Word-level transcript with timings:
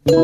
ya 0.00 0.16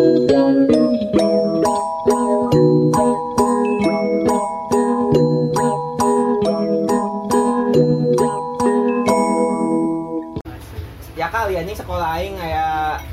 kali 11.28 11.60
anjing 11.60 11.76
sekolah 11.76 12.16
aing 12.16 12.40
kayak 12.40 13.04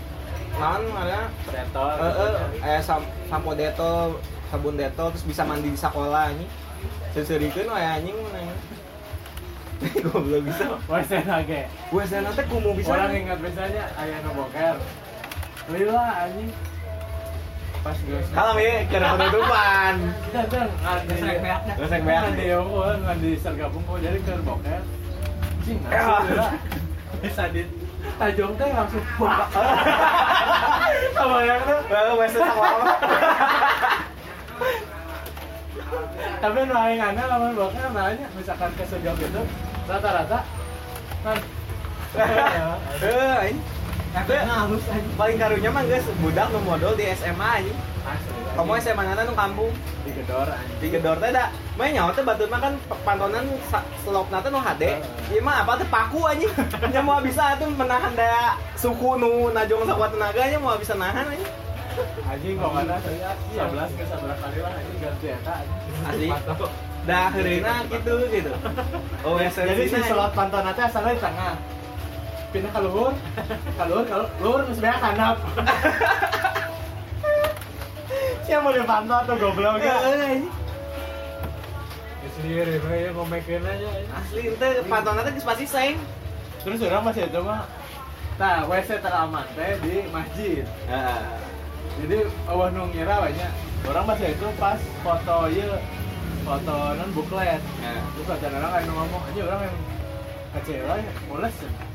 naon 0.55 0.87
ada 0.95 1.27
Detol. 1.51 1.99
eh 1.99 2.13
eh 2.15 2.31
aya 2.63 2.79
sam 2.79 3.03
sampo 3.27 3.51
detol 3.51 4.15
sabun 4.47 4.79
detol 4.79 5.11
terus 5.11 5.27
bisa 5.27 5.43
mandi 5.43 5.67
di 5.67 5.75
sekolah 5.75 6.31
anjing 6.31 6.47
seserikeun 7.11 7.75
we 7.75 7.83
anjing 7.83 8.15
mana 8.15 8.55
goblok 10.07 10.47
bisa 10.47 10.79
Wesen 10.87 11.27
lagi. 11.27 11.67
gue 11.67 12.03
sana 12.07 12.31
teh 12.31 12.47
kumu 12.47 12.71
bisa 12.71 12.95
Orang 12.95 13.11
ingat 13.11 13.35
biasanya 13.43 13.83
ayah 13.99 14.31
boker. 14.31 15.02
Lila 15.71 16.27
anjing. 16.27 16.51
Pas 17.83 17.97
gue 17.99 18.15
kalau 18.31 18.55
ya 18.55 18.87
kira 18.87 19.11
penutupan 19.19 19.95
Dan 20.31 20.45
dan 20.47 20.67
ngadi 20.71 21.07
Gesrek 21.11 21.37
beaknya. 21.43 21.73
Gesrek 21.75 22.01
beak. 22.07 22.21
Ngadi 22.23 22.45
eueuh 22.55 22.95
ngadi 23.03 23.31
sergabung 23.39 23.83
kok 23.83 23.99
jadi 23.99 24.17
keur 24.23 24.41
boker. 24.47 24.81
Cing 25.67 25.79
Ya. 25.87 26.47
Bisa 27.23 27.43
di 27.51 27.63
tajong 28.19 28.53
teh 28.59 28.69
langsung 28.71 29.03
buka. 29.19 29.45
Sama 31.15 31.37
yang 31.47 31.61
tuh. 31.63 31.79
lalu 31.87 32.11
wes 32.19 32.31
sekolah 32.35 32.97
Tapi 36.43 36.59
nu 36.67 36.75
aing 36.75 36.99
aneh 36.99 37.23
lamun 37.23 37.55
nanya 37.95 38.27
misalkan 38.35 38.71
ke 38.75 38.83
sergap 38.83 39.15
itu 39.15 39.41
rata-rata 39.87 40.39
kan 41.23 41.39
eh 43.07 43.55
Efeknya 44.13 44.45
halus 44.45 44.85
aja. 44.93 45.09
paling 45.17 45.37
karunya 45.41 45.69
mah 45.73 45.81
guys 45.89 46.05
budak 46.21 46.45
nu 46.53 46.61
modal 46.61 46.93
di 46.93 47.09
SMA 47.17 47.49
anjing. 47.65 47.77
Kamu 48.53 48.77
SMA 48.77 49.01
nana 49.09 49.25
nu 49.25 49.33
kampung. 49.33 49.73
Di 50.05 50.11
gedor 50.13 50.45
anjing. 50.45 50.77
di 50.77 50.87
gedor 50.93 51.17
teh 51.17 51.33
da 51.33 51.49
main 51.73 51.97
nyawa 51.97 52.13
teh 52.13 52.21
batur 52.21 52.45
mah 52.45 52.61
kan 52.61 52.73
pantonan 53.01 53.41
selopna 54.05 54.37
teh 54.45 54.53
nu 54.53 54.61
HD 54.61 54.83
ieu 55.33 55.41
mah 55.41 55.65
apa 55.65 55.81
teh 55.81 55.89
paku 55.89 56.21
anjing. 56.29 56.53
Nya 56.93 57.01
mau 57.01 57.17
bisa 57.25 57.57
tuh 57.57 57.73
menahan 57.73 58.13
daya 58.13 58.53
suku 58.77 59.17
nu 59.17 59.49
najong 59.49 59.81
sakuat 59.89 60.13
tenaganya 60.13 60.61
mau 60.61 60.77
bisa 60.77 60.93
nahan 60.93 61.33
anjing. 61.33 61.49
Anjing 62.29 62.53
kok 62.61 62.69
ada 62.69 62.95
saya? 63.01 63.31
11 63.49 63.97
ke 63.97 64.03
11 64.05 64.43
kali 64.45 64.57
lah 64.61 64.71
anjing 64.77 64.97
ganti 65.01 65.27
eta 65.33 65.53
anjing. 65.57 65.77
asli. 66.05 66.27
Dah 67.09 67.27
heureuna 67.33 67.73
gitu 67.89 68.13
gitu. 68.29 68.51
Oh 69.25 69.41
ya 69.41 69.49
Jadi 69.49 69.89
si 69.89 69.99
slot 70.05 70.37
panton 70.37 70.69
teh 70.69 70.85
asalnya 70.85 71.17
di 71.17 71.21
tengah. 71.25 71.81
Pindah 72.53 72.69
ke 72.69 72.81
luhur, 72.85 73.13
ke 73.73 73.83
luhur, 73.89 74.05
ke 74.05 74.15
luhur 74.45 74.61
beak 74.77 74.97
handap. 75.01 75.41
Siapa 78.45 78.61
mau 78.61 78.69
dipantau 78.69 79.25
atau 79.25 79.35
goblok 79.41 79.81
ya 79.81 79.89
ya? 79.89 79.95
anjing 79.97 80.45
Sendiri, 82.33 82.77
ya 82.77 83.09
ngomekin 83.09 83.65
aja. 83.65 83.89
asli 84.13 84.53
ente 84.53 84.85
pantonan 84.85 85.25
teh 85.25 85.33
geus 85.33 85.47
pasti 85.47 85.65
seng 85.65 85.95
Terus 86.61 86.81
orang 86.85 87.09
masih 87.09 87.25
itu 87.25 87.39
mah. 87.41 87.65
Nah, 88.37 88.65
WC 88.69 88.89
teraman 89.01 89.45
teh 89.57 89.73
di 89.81 90.05
masjid. 90.13 90.65
Heeh. 90.89 91.21
Jadi 92.03 92.17
awah 92.49 92.69
nu 92.69 92.89
ngira 92.93 93.17
banyak. 93.17 93.51
Orang 93.85 94.05
masih 94.09 94.33
itu 94.33 94.47
pas 94.61 94.81
foto 95.01 95.49
ieu 95.49 95.73
foto 96.45 96.77
non 96.97 97.09
buklet. 97.17 97.61
Heeh. 97.81 98.01
Terus 98.17 98.29
ada 98.33 98.47
orang 98.61 98.71
kayak 98.77 98.85
ngomong 98.91 99.23
aja 99.29 99.41
orang 99.47 99.61
yang 99.65 99.77
kecewa 100.53 100.93
ya, 101.01 101.13
mules 101.29 101.55
ya. 101.57 101.92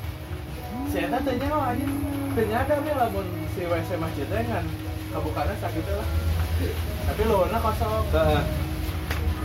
Si 0.88 0.96
Eta 1.04 1.18
tanya 1.20 1.48
oh 1.52 1.62
aja, 1.68 1.86
ternyata 2.32 2.72
nih 2.80 2.94
lamun 2.96 3.26
si 3.52 3.62
WC 3.68 3.90
masjidnya 4.00 4.40
kan 4.48 4.64
kebukaannya 5.12 5.54
sakit 5.60 5.84
lah. 5.88 6.08
Tapi 7.08 7.22
luarnya 7.28 7.58
kosong. 7.60 8.04
Heeh. 8.12 8.42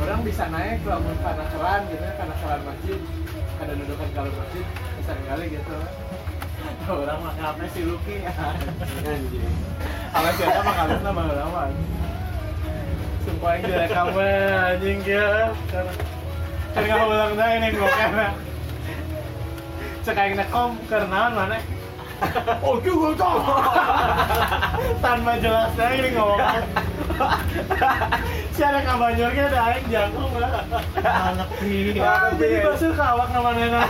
Orang 0.04 0.26
bisa 0.26 0.50
naik 0.50 0.82
lamun 0.88 1.16
karena 1.22 1.46
keran 1.52 1.82
gitu 1.92 2.04
ya, 2.04 2.14
karena 2.18 2.36
keran 2.40 2.62
masjid. 2.66 3.00
Ada 3.62 3.74
dudukan 3.78 4.10
kalau 4.18 4.32
masjid, 4.36 4.66
bisa 5.00 5.14
kali 5.30 5.46
gitu. 5.52 5.78
orang 6.84 7.20
mah 7.20 7.36
apa 7.40 7.64
si 7.76 7.82
Lucky 7.84 8.24
anjing 8.24 9.56
Kalau 10.12 10.32
si 10.36 10.44
Eta 10.44 10.62
mah 10.64 10.76
nama. 11.00 11.64
Sumpah 13.24 13.52
yang 13.56 13.64
direkam 13.64 14.08
anjing 14.20 15.00
ya. 15.08 15.52
Kan 16.74 16.84
nggak 16.84 17.04
ulang 17.08 17.34
dah 17.38 17.50
ini 17.56 17.70
karena 17.72 18.28
cek 20.04 20.20
aing 20.20 20.36
nekom 20.36 20.76
karena 20.92 21.32
mana 21.32 21.58
Oh, 22.64 22.80
juga 22.80 23.12
tuh. 23.20 23.36
Tanpa 25.04 25.36
jelas 25.44 25.76
ini 25.76 26.10
ngomong. 26.16 26.40
Si 28.56 28.62
ada 28.64 28.80
kabanyurnya 28.80 29.44
ada 29.52 29.60
aing 29.74 29.88
jangkung 29.92 30.32
lah. 30.40 30.64
Anak 31.28 31.50
sih. 31.60 32.00
Ah, 32.00 32.32
jadi 32.36 32.64
basuh 32.64 32.92
kawak 32.96 33.28
nama 33.36 33.52
nenek. 33.56 33.88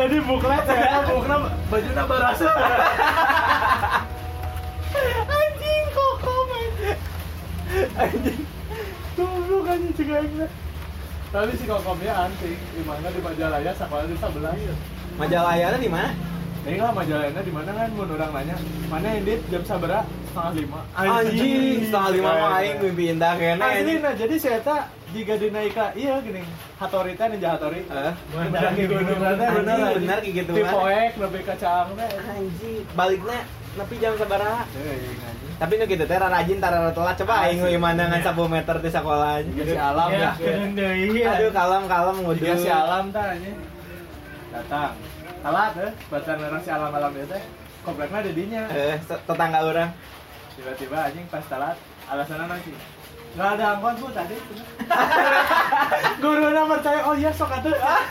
Jadi 0.00 0.16
buklet 0.24 0.64
saya 0.64 1.04
bukna 1.04 1.36
bajunya 1.68 2.04
berasa. 2.08 2.48
Anjing 5.28 5.84
kokom 5.92 6.48
anjing. 6.56 6.98
Anjing. 8.00 8.40
Anjing 9.20 9.92
juga 9.96 10.14
aing. 10.24 10.61
Tapi 11.32 11.52
si 11.56 11.64
kokomnya 11.64 12.12
anting, 12.28 12.60
di 12.60 12.82
mana 12.84 13.08
di 13.08 13.20
Majalaya 13.20 13.72
sekolah 13.72 14.04
di 14.04 14.16
sebelah 14.16 14.52
ya. 14.52 14.74
majalaya 15.12 15.66
di 15.76 15.88
mana 15.88 16.12
Ini 16.62 16.78
lah 16.78 16.92
Majalayana 16.92 17.40
di 17.40 17.50
mana 17.50 17.70
kan 17.72 17.88
mun 17.90 18.06
orang 18.06 18.30
nanya, 18.30 18.56
mana 18.86 19.06
yang 19.10 19.24
di 19.24 19.34
jam 19.48 19.62
sabara 19.64 20.00
setengah 20.28 20.52
lima. 20.54 20.80
anjing 20.94 21.82
setengah 21.84 22.10
lima 22.14 22.30
mah 22.32 22.50
aing 22.54 22.76
mimpi 22.78 23.04
indah 23.10 23.32
kene 23.34 23.60
Asli 23.60 23.94
nah 23.98 24.14
jadi 24.14 24.34
saya 24.38 24.58
tak 24.62 24.82
jika 25.10 25.34
dinaika 25.36 25.84
iya 25.92 26.22
gini 26.22 26.40
hatori 26.78 27.12
teh 27.12 27.26
ninja 27.28 27.50
hatori. 27.52 27.80
Teh 27.82 28.12
Anjing, 28.32 28.88
bener 28.88 29.16
bener 29.52 30.18
kayak 30.22 30.34
gitu, 30.38 30.52
Di 30.54 30.62
mah. 30.62 30.72
poek 30.72 31.12
lebih 31.18 31.40
kacang 31.44 31.86
teh. 31.92 32.10
anjing 32.30 32.80
baliknya 32.92 33.40
nepi 33.72 33.94
jam 33.96 34.12
sabaraha 34.14 34.62
Teuing 34.68 35.16
anjing. 35.16 35.52
tapi 35.56 35.72
nu 35.74 35.84
gitu 35.86 36.04
teh 36.04 36.18
rajin 36.18 36.58
tara 36.58 36.90
telat 36.90 37.16
coba 37.16 37.34
aing 37.42 37.60
we 37.60 37.76
mandangan 37.76 38.20
10 38.20 38.36
meter 38.46 38.76
di 38.78 38.90
sekolah 38.90 39.28
aja 39.34 39.48
Dikasih 39.48 39.80
alam 39.80 40.08
Ya, 40.10 40.30
ya. 40.36 41.30
aduh 41.32 41.50
kalem 41.50 41.82
kalem 41.86 42.16
wudu 42.20 42.36
Dikasih 42.38 42.68
alam 42.70 43.04
anjing. 43.08 43.56
Datang. 44.50 44.92
Telat 45.40 45.72
eh, 45.76 45.92
baca 46.06 46.32
narasi 46.36 46.68
alam-alam 46.68 47.12
itu 47.14 47.26
teh. 47.26 47.42
Kompleknya 47.82 48.18
ada 48.20 48.30
dinya. 48.30 48.62
eh 48.70 48.94
tetangga 49.00 49.60
orang 49.60 49.90
Tiba-tiba 50.52 50.96
anjing 51.02 51.24
pas 51.26 51.44
telat 51.48 51.76
alasannya 52.06 52.46
nanti 52.46 52.72
Nggak 53.32 53.48
ada 53.50 53.64
angkot 53.72 53.94
bu 53.96 54.08
tadi 54.12 54.36
Gurunya 56.22 56.62
percaya, 56.62 57.00
oh 57.02 57.16
iya 57.16 57.32
sok 57.32 57.48
atuh 57.50 57.72
ah. 57.74 58.04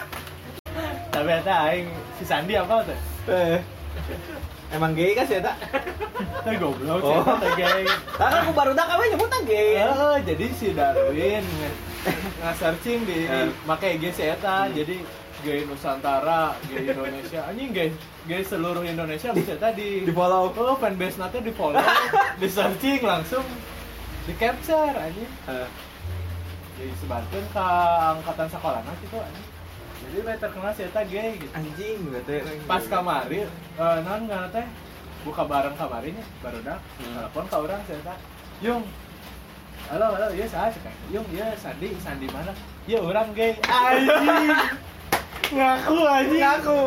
Tapi 1.08 1.30
eta 1.30 1.56
aing 1.68 1.86
si 2.18 2.26
Sandi 2.26 2.58
apa 2.58 2.82
tuh? 2.82 2.98
Emang 4.72 4.92
gay 4.92 5.12
kan 5.12 5.26
sih 5.26 5.40
tak 5.40 5.56
Teh 6.42 6.56
goblok 6.58 7.00
Oh. 7.00 7.22
oh. 7.22 7.38
gay. 7.54 7.84
kan 8.12 8.32
aku 8.40 8.52
baru 8.52 8.72
dak 8.72 8.88
apa 8.88 9.04
nyebutnya 9.06 9.40
gay 9.44 9.70
Oh, 9.84 10.18
jadi 10.18 10.46
si 10.52 10.72
Darwin 10.72 11.44
nge-searching 12.40 13.00
di 13.04 13.20
Eh. 13.24 13.50
make 13.64 13.88
IG 13.92 14.04
si 14.10 14.24
eta, 14.24 14.66
jadi 14.68 14.98
gay 15.42 15.66
Nusantara, 15.66 16.54
gay 16.66 16.88
Indonesia, 16.88 17.46
anjing 17.46 17.70
gay 17.70 17.90
gay 18.24 18.42
seluruh 18.42 18.81
Indonesia 18.81 19.30
bisa 19.31 19.54
tadi 19.56 20.02
di 20.02 20.12
follow 20.12 20.50
Oh, 20.52 20.74
fanbase 20.76 21.18
nanti 21.18 21.38
di 21.40 21.52
follow, 21.52 21.78
di 22.42 22.48
searching 22.48 23.02
langsung 23.02 23.46
di 24.24 24.34
capture 24.36 24.94
anjing. 24.96 25.30
Eh, 25.48 25.70
Jadi 26.72 26.94
sebanten 26.98 27.46
ke 27.48 27.66
angkatan 28.12 28.48
sekolah 28.50 28.81
nanti 28.81 29.06
tuh 29.08 29.20
anjing. 29.20 29.50
Jadi 30.12 30.20
we 30.22 30.34
terkenal 30.36 30.72
si 30.72 30.84
eta 30.84 31.02
gay 31.04 31.40
gitu. 31.40 31.52
anjing 31.56 31.98
gitu 32.04 32.32
Pas 32.68 32.84
kamari, 32.84 33.48
eh 33.48 33.98
non 34.02 34.28
nggak 34.28 34.52
teh 34.52 34.66
buka 35.22 35.44
bareng 35.46 35.72
kamarinya 35.74 36.20
baru 36.40 36.60
dah 36.62 36.78
Hmm. 36.98 37.16
telepon 37.16 37.46
ke 37.46 37.56
orang 37.58 37.80
si 37.81 37.94
eta. 37.94 38.13
Yung, 38.60 38.84
halo 39.88 40.08
halo 40.12 40.28
iya 40.31 40.46
saya 40.46 40.68
cek 40.69 40.92
Yung 41.10 41.24
iya 41.30 41.56
Sandi 41.56 41.96
Sandi 41.98 42.28
mana? 42.28 42.52
Iya 42.84 43.00
orang 43.00 43.31
gay. 43.31 43.56
Anjing. 43.63 44.52
Ngaku 45.56 45.98
anjing. 46.06 46.44
aku 46.44 46.80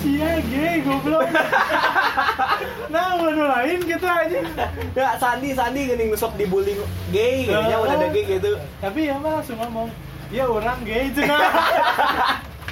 Cia 0.00 0.30
gay 0.50 0.82
goblok. 0.82 1.30
nah, 2.92 3.14
mana 3.14 3.44
lain 3.54 3.78
gitu 3.80 4.02
anjing. 4.04 4.46
ya 4.92 5.14
Sandi 5.14 5.54
Sandi 5.54 5.80
gini 5.86 6.10
nusok 6.10 6.34
dibully 6.34 6.74
gay 7.08 7.46
gitu 7.46 7.54
nya 7.54 7.78
udah 7.78 7.94
ada 7.94 8.08
gay 8.08 8.26
gitu 8.26 8.58
Tapi 8.80 9.06
ya 9.06 9.14
mah 9.14 9.38
langsung 9.38 9.54
ngomong, 9.56 9.92
iya 10.30 10.44
orang 10.46 10.78
gay 10.82 11.10
si 11.10 11.22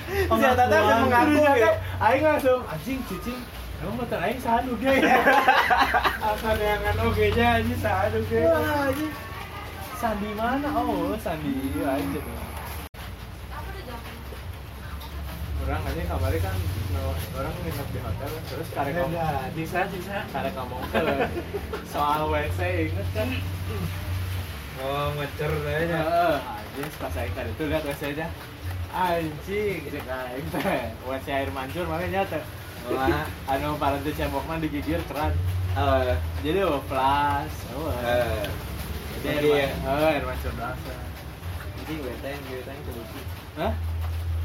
Eta 0.08 0.64
teh 0.64 0.78
Pengakuan. 0.80 0.98
mengaku 1.04 1.42
ya, 1.52 1.70
Aing 2.00 2.24
langsung 2.24 2.60
anjing 2.64 2.98
cicing. 3.04 3.40
Emang 3.78 3.94
motor 4.00 4.18
aing 4.18 4.40
sadu 4.40 4.72
gay. 4.80 4.98
Akan 6.18 6.56
yang 6.56 6.80
kan 6.80 6.96
oke 7.04 7.26
nya 7.36 7.46
anjing. 7.60 7.78
Wah, 7.78 8.88
anjing. 8.88 9.12
Sandi 9.98 10.30
mana? 10.32 10.68
Oh, 10.72 11.12
Sandi 11.20 11.52
aing 11.76 12.08
gitu. 12.10 12.30
Orang 15.68 15.84
aja 15.84 16.02
kabarnya 16.08 16.40
kan 16.40 16.56
orang 17.36 17.52
nginep 17.60 17.88
di 17.92 17.98
hotel 18.00 18.30
terus 18.48 18.68
karek 18.72 18.92
Beda, 18.96 19.28
bisa 19.52 19.80
bisa. 19.92 20.24
karek 20.32 20.56
ke 20.56 20.64
soal 21.84 22.32
WC 22.32 22.60
inget 22.88 23.08
kan 23.12 23.28
Oh, 24.80 25.10
ngecer 25.18 25.52
kayaknya. 25.60 26.00
Anjing 26.78 26.94
pas 26.96 27.10
aing 27.12 27.34
kan 27.34 27.42
itu 27.44 27.62
lihat 27.66 27.82
WC 27.82 28.02
nya 28.14 28.28
anjing 28.88 29.82
cek 29.84 30.06
aing 30.06 30.46
teh 30.54 30.78
WC 31.02 31.26
air 31.28 31.50
mancur 31.50 31.84
makanya 31.84 32.22
teh 32.24 32.42
Wah. 32.88 33.26
anu 33.46 33.74
paranti 33.74 34.14
cebok 34.14 34.46
mah 34.46 34.56
digigir 34.56 35.02
keran 35.04 35.34
Eh, 35.74 36.14
jadi 36.40 36.64
oh 36.64 36.78
flash 36.86 37.54
oh 37.70 37.90
eh. 37.98 38.46
jadi 39.20 39.26
Jadi 39.36 39.48
air, 39.52 39.68
ya. 39.68 39.76
ma- 39.84 39.90
oh, 39.92 40.06
air 40.08 40.24
mancur 40.24 40.52
biasa 40.54 40.94
Jadi 41.78 41.92
gue 41.98 42.14
tanya, 42.18 42.38
gue 42.40 42.62
tanya 42.62 42.80
ke 42.80 42.90
Lucky. 42.94 43.20
hah 43.54 43.72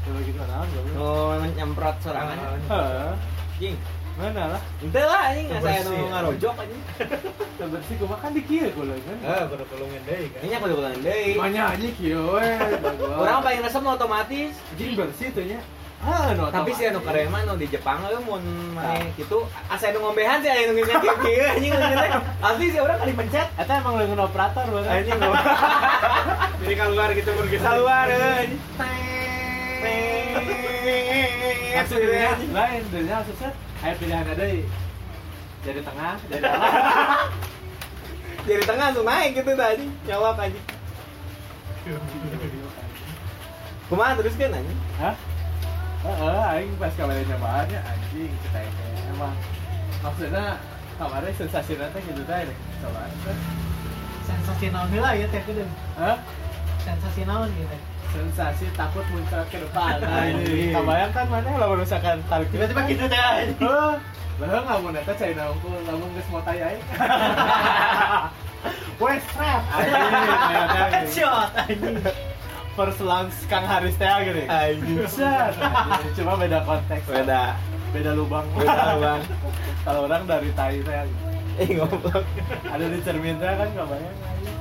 coba 0.04 0.18
gitu 0.20 0.40
goblok 0.42 0.94
Oh, 0.94 1.32
nyemprot 1.48 1.96
serangan. 2.02 2.36
Heeh. 2.68 3.10
Jing. 3.56 3.76
Mana 4.14 4.42
lah 4.54 4.62
Ente 4.78 5.02
lah 5.02 5.20
anjing 5.26 5.46
nggak 5.50 5.62
saya 5.66 5.80
ya. 5.82 6.06
ngarojok 6.06 6.54
anjing. 6.54 6.82
bersih 7.74 7.96
kumaha 7.98 8.20
kan 8.22 8.30
dikieu 8.30 8.70
kulo 8.70 8.94
kan 8.94 9.16
Eh, 9.18 9.42
kudu 9.50 9.64
kulungin 9.74 10.02
deui 10.06 10.26
kan. 10.30 10.40
Ini 10.46 10.54
udah 10.54 10.76
bilang 10.78 10.94
deui. 11.02 11.32
Banyak 11.34 11.66
aja 11.74 11.88
we. 12.14 12.48
Orang 13.22 13.42
paling 13.42 13.60
resep 13.66 13.82
otomatis. 13.82 14.52
anjing 14.54 14.92
bersih 14.94 15.28
tuh 15.34 15.44
nya. 15.50 15.58
Ah, 16.04 16.36
no, 16.36 16.52
Tapi 16.52 16.76
sih 16.76 16.84
anu 16.92 17.00
keren 17.00 17.32
mah 17.32 17.40
di 17.56 17.64
Jepang 17.64 18.04
euy 18.04 18.20
mun 18.28 18.44
mane 18.76 19.08
gitu 19.16 19.48
asa 19.72 19.88
nu 19.88 20.04
ngombehan 20.04 20.44
sih 20.44 20.52
anu 20.52 20.76
nginget 20.76 21.00
kieu 21.00 21.44
anjing 21.48 21.72
nginget. 21.72 22.20
Asli 22.44 22.66
sih 22.70 22.80
orang 22.84 23.00
kali 23.00 23.12
pencet. 23.16 23.48
Eta 23.56 23.72
emang 23.80 23.96
leungeun 23.98 24.20
operator 24.20 24.68
banget. 24.68 24.90
Anjing. 25.00 25.18
Jadi 26.62 26.74
keluar 26.76 27.08
gitu 27.16 27.30
pergi 27.34 27.56
Keluar 27.56 28.06
euy. 28.12 28.46
Langsung 31.74 32.00
lain, 32.54 32.82
dia 32.88 33.02
langsung 33.12 33.52
Ayo 33.84 33.94
pilihan 34.00 34.24
ada 34.24 34.46
Jadi 35.64 35.80
tengah, 35.80 36.16
jadi 36.28 36.44
apa? 36.48 36.68
Jadi 38.48 38.62
tengah 38.68 38.86
langsung 38.92 39.08
naik 39.08 39.30
gitu 39.40 39.52
tadi. 39.56 39.86
Nyawak 40.04 40.36
anjing. 40.36 40.66
Kumaha 43.88 44.16
terus 44.20 44.36
kan 44.36 44.56
anjing? 44.56 44.80
Hah? 45.00 45.14
Heeh, 46.04 46.40
aing 46.52 46.72
pas 46.76 46.92
kamarnya 46.92 47.24
nyobaannya 47.32 47.80
anjing 47.80 48.28
kita 48.28 48.60
ini 48.60 49.00
emang 49.16 49.32
maksudnya 50.04 50.60
kamarnya 51.00 51.32
sensasi 51.32 51.80
nanti 51.80 52.04
gitu 52.04 52.20
cobaan 52.84 53.12
teh. 53.24 53.38
Sensasi 54.28 54.68
heula 54.68 55.16
ya 55.16 55.26
teh 55.32 55.40
kudu. 55.48 55.64
Hah? 55.96 56.20
Sensasi 56.84 57.20
naon 57.24 57.48
gitu. 57.50 57.76
Sensasi 58.12 58.66
takut 58.72 59.02
muncul 59.08 59.40
ke 59.48 59.58
depan. 59.58 59.98
Anjing. 60.20 60.70
Kebayang 60.70 61.10
kan 61.10 61.26
mana 61.26 61.48
kalau 61.50 61.74
misalkan 61.74 62.18
tarik 62.28 62.48
Tiba-tiba 62.52 62.80
gitu 62.86 63.04
teh. 63.04 63.16
anjing. 63.18 63.58
Hah? 63.58 63.96
Lah 64.34 64.60
nggak 64.60 64.78
mau 64.80 64.90
neta 64.90 65.12
cai 65.14 65.32
nangku, 65.32 65.70
namun 65.84 66.10
geus 66.12 66.28
mau 66.28 66.42
tayai. 66.42 66.76
Strap. 69.20 69.62
Headshot 70.90 71.50
anjing. 71.56 71.96
First 72.74 73.00
lunch 73.00 73.36
Kang 73.46 73.62
Haris 73.62 73.94
teh 73.94 74.10
gitu. 74.24 74.42
Set. 75.06 75.54
Cuma 76.14 76.34
beda 76.34 76.62
konteks. 76.62 77.06
Beda. 77.06 77.54
Beda 77.90 78.10
lubang. 78.12 78.42
Beda 78.52 78.98
bang. 78.98 79.22
Kalau 79.86 80.00
orang 80.04 80.26
dari 80.26 80.50
tai 80.52 80.78
teh 80.78 81.06
Eh 81.54 81.70
ngobrol. 81.70 82.26
ada 82.66 82.84
di 82.84 82.98
cermin 83.00 83.38
teh 83.38 83.46
kan 83.48 83.68
kebayang. 83.70 84.16
anjing. 84.18 84.58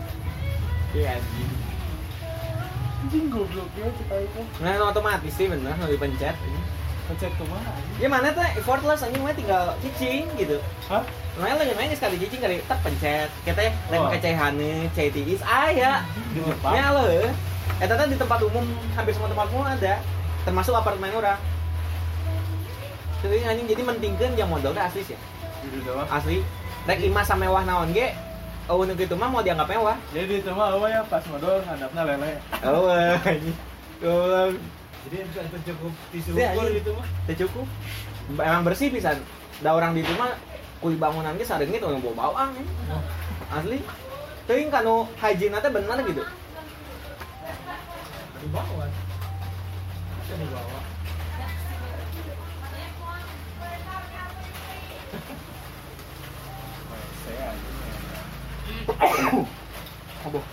Iya 0.94 1.10
anjing. 1.18 1.50
Anjing 3.04 3.28
goblok 3.28 3.68
ya 3.76 3.92
cita 4.00 4.16
itu. 4.16 4.42
Nah, 4.64 4.80
otomatis 4.88 5.34
sih 5.36 5.52
bener, 5.52 5.76
dipencet. 5.76 6.40
Pencet 7.04 7.36
kumaha 7.36 7.68
anjing? 7.76 8.00
Ya 8.00 8.08
mana 8.08 8.32
tuh 8.32 8.48
effortless 8.56 9.04
anjing 9.04 9.20
mah 9.20 9.36
tinggal 9.36 9.76
cicing 9.84 10.24
gitu. 10.40 10.56
Hah? 10.88 11.04
Nah, 11.36 11.52
lagi 11.60 11.76
main 11.76 11.92
sekali 11.92 12.16
cicing 12.16 12.40
kali 12.40 12.64
tak 12.64 12.80
pencet. 12.80 13.28
Kita 13.44 13.60
lain 13.92 14.00
Oh. 14.00 14.08
kecehannya, 14.08 14.88
CTIS 14.96 15.44
aya. 15.44 16.08
Ya 16.64 16.86
lo. 16.96 17.04
Eta 17.84 17.94
teh 18.00 18.08
di 18.08 18.16
tempat 18.16 18.40
umum, 18.40 18.64
hampir 18.96 19.12
semua 19.12 19.28
tempat 19.28 19.52
umum 19.52 19.68
ada. 19.68 20.00
Termasuk 20.48 20.72
apartemen 20.72 21.12
orang. 21.12 21.40
Jadi 23.20 23.44
anjing 23.44 23.68
jadi 23.68 23.84
mentingkeun 23.84 24.34
yang 24.40 24.48
modal 24.48 24.72
asli 24.80 25.04
sih. 25.04 25.20
Asli. 26.08 26.40
Rek 26.88 27.00
imah 27.04 27.24
samewah 27.28 27.68
naon 27.68 27.92
ge. 27.92 28.16
Oh, 28.72 28.80
nu 28.88 28.96
kitu 28.96 29.12
mah 29.20 29.28
mau 29.28 29.44
dianggap 29.44 29.68
mewah. 29.68 29.98
Jadi 30.16 30.40
itu 30.40 30.52
mah 30.56 30.72
apa 30.72 30.88
ya 30.88 31.02
pas 31.04 31.24
modal 31.28 31.60
handapna 31.68 32.02
lele. 32.08 32.40
Oh, 32.64 32.88
anjing. 32.88 33.58
Oh, 34.00 34.48
Jadi 35.04 35.16
itu 35.20 35.36
itu 35.36 35.58
cukup 35.68 35.92
tisu 36.16 36.30
Ya, 36.32 36.56
ukur 36.56 36.72
iya. 36.72 36.80
gitu 36.80 36.90
mah. 36.96 37.08
cukup. 37.28 37.68
Emang 38.40 38.64
bersih 38.64 38.88
pisan. 38.88 39.20
Da 39.60 39.76
orang 39.76 39.92
di 39.92 40.00
itu 40.00 40.16
mah 40.16 40.32
kulit 40.80 40.96
bangunan 40.96 41.36
ge 41.36 41.44
sareungit 41.44 41.84
yang 41.84 42.00
bau 42.00 42.16
bawang. 42.16 42.56
ya. 42.56 42.64
Asli. 43.52 43.84
Teuing 44.48 44.72
kanu 44.72 45.08
hygiene 45.20 45.60
teh 45.60 45.72
bener 45.72 46.00
gitu. 46.08 46.24
Di 48.40 48.48
bawah. 48.48 48.88
Bisa 50.24 50.36
di 50.40 50.48
bawah. 50.48 50.84
Saya 57.24 57.44
anjing. 57.52 57.82
Aboh. 60.24 60.44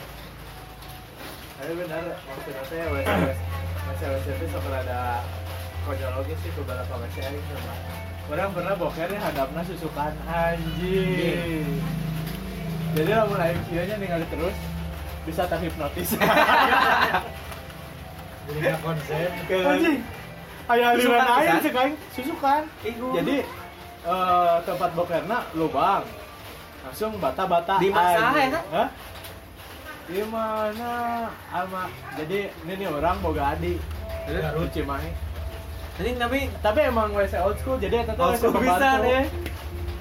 Tapi 1.61 1.73
benar, 1.77 2.03
maksudnya 2.09 2.65
saya 2.67 2.85
WC 2.88 3.09
WC 3.91 4.03
WC 4.06 4.27
itu 4.49 4.59
ada 4.73 5.21
konyologis 5.85 6.38
sih 6.41 6.50
beberapa 6.56 6.93
WC 7.05 7.17
aing 7.21 7.44
sama. 7.53 7.75
Orang 8.31 8.50
pernah 8.55 8.75
bokernya 8.79 9.19
hadapna 9.19 9.62
susukan 9.67 10.15
anjing. 10.25 11.67
Jadi 12.94 13.11
lamun 13.11 13.38
aing 13.43 13.62
kieunya 13.71 13.97
ningali 13.99 14.27
terus 14.31 14.56
bisa 15.27 15.43
terhipnotis. 15.50 16.15
Jadi 18.49 18.59
nggak 18.62 18.79
konsen. 18.82 19.31
anjing. 19.50 20.00
Aya 20.71 20.94
aliran 20.94 21.19
bisa? 21.19 21.59
cek 21.67 21.75
aing, 21.75 21.97
susukan. 22.15 22.62
Jadi 22.87 23.37
eh, 24.06 24.56
tempat 24.65 24.91
bokerna 24.94 25.38
lubang. 25.59 26.06
Langsung 26.85 27.12
bata-bata. 27.21 27.77
Di 27.77 27.88
mana, 27.93 28.31
ya? 28.37 28.61
Hah? 28.73 28.88
Di 30.11 30.23
mana? 30.27 30.93
Ama. 31.53 31.85
Jadi 32.17 32.38
ini 32.50 32.73
nih 32.81 32.88
orang 32.88 33.17
boga 33.21 33.55
adik. 33.55 33.79
Garut 34.27 34.71
Cimahi. 34.73 35.11
Anjing 36.00 36.17
tapi 36.17 36.38
Tapi 36.65 36.81
emang 36.88 37.12
WC 37.12 37.35
old 37.44 37.61
school, 37.61 37.77
jadi 37.77 38.00
itu 38.09 38.12
tuh 38.17 38.25
Old 38.25 38.32
WC 38.32 38.41
school 38.41 38.53
pembantu. 38.56 39.05
ya. 39.05 39.23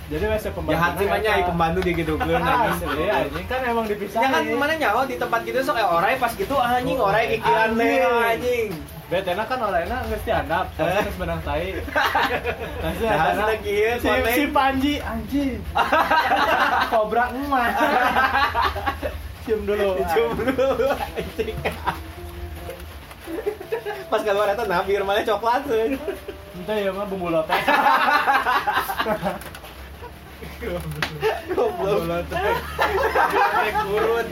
Jadi 0.10 0.24
WC 0.26 0.46
pembantu. 0.56 0.74
jahat 0.74 0.92
sih 0.98 1.08
banyak 1.12 1.32
ai 1.36 1.44
pembantu 1.46 1.80
di 1.86 1.92
gitu 1.94 2.14
kan 2.18 2.42
Asli, 2.42 3.06
anjing 3.12 3.46
kan 3.46 3.62
emang 3.68 3.86
dipisahin. 3.86 4.24
Ya 4.26 4.30
kan 4.32 4.44
mana 4.58 4.74
nyawa 4.80 5.02
di 5.06 5.16
tempat 5.20 5.40
gitu 5.46 5.60
sok 5.62 5.76
kayak 5.78 5.90
orai 5.92 6.16
pas 6.18 6.32
gitu 6.34 6.56
anjing 6.58 6.98
orai 6.98 7.26
kikiran 7.38 7.70
Anjing. 7.78 8.72
Betena 9.10 9.42
kan 9.42 9.58
orangnya 9.58 10.06
nggak 10.06 10.22
dihandap, 10.22 10.66
Eh. 10.70 10.74
tapi 10.78 10.92
harus 11.02 11.16
menang 11.18 11.42
tai. 11.42 11.74
Nanti 12.78 13.04
Betena, 13.04 13.42
lagi 13.44 13.78
si, 13.98 14.10
si 14.30 14.44
Panji, 14.48 14.94
anjing. 15.02 15.58
Kobra 16.94 17.34
emas. 17.34 17.74
Cium 19.44 19.66
dulu. 19.66 19.98
Cium 20.14 20.38
dulu 20.38 20.70
anjing. 20.94 21.58
Pas 24.06 24.22
keluar 24.22 24.48
eta 24.48 24.64
nah 24.64 24.86
bir 24.86 25.02
mana 25.02 25.26
coklat 25.26 25.66
tuh. 25.66 25.98
Entah 26.56 26.78
ya 26.78 26.94
mah 26.94 27.06
bumbu 27.06 27.34
lotek. 27.34 27.62
Goblok. 31.50 32.24
Tek 32.30 33.76
urut, 33.88 34.28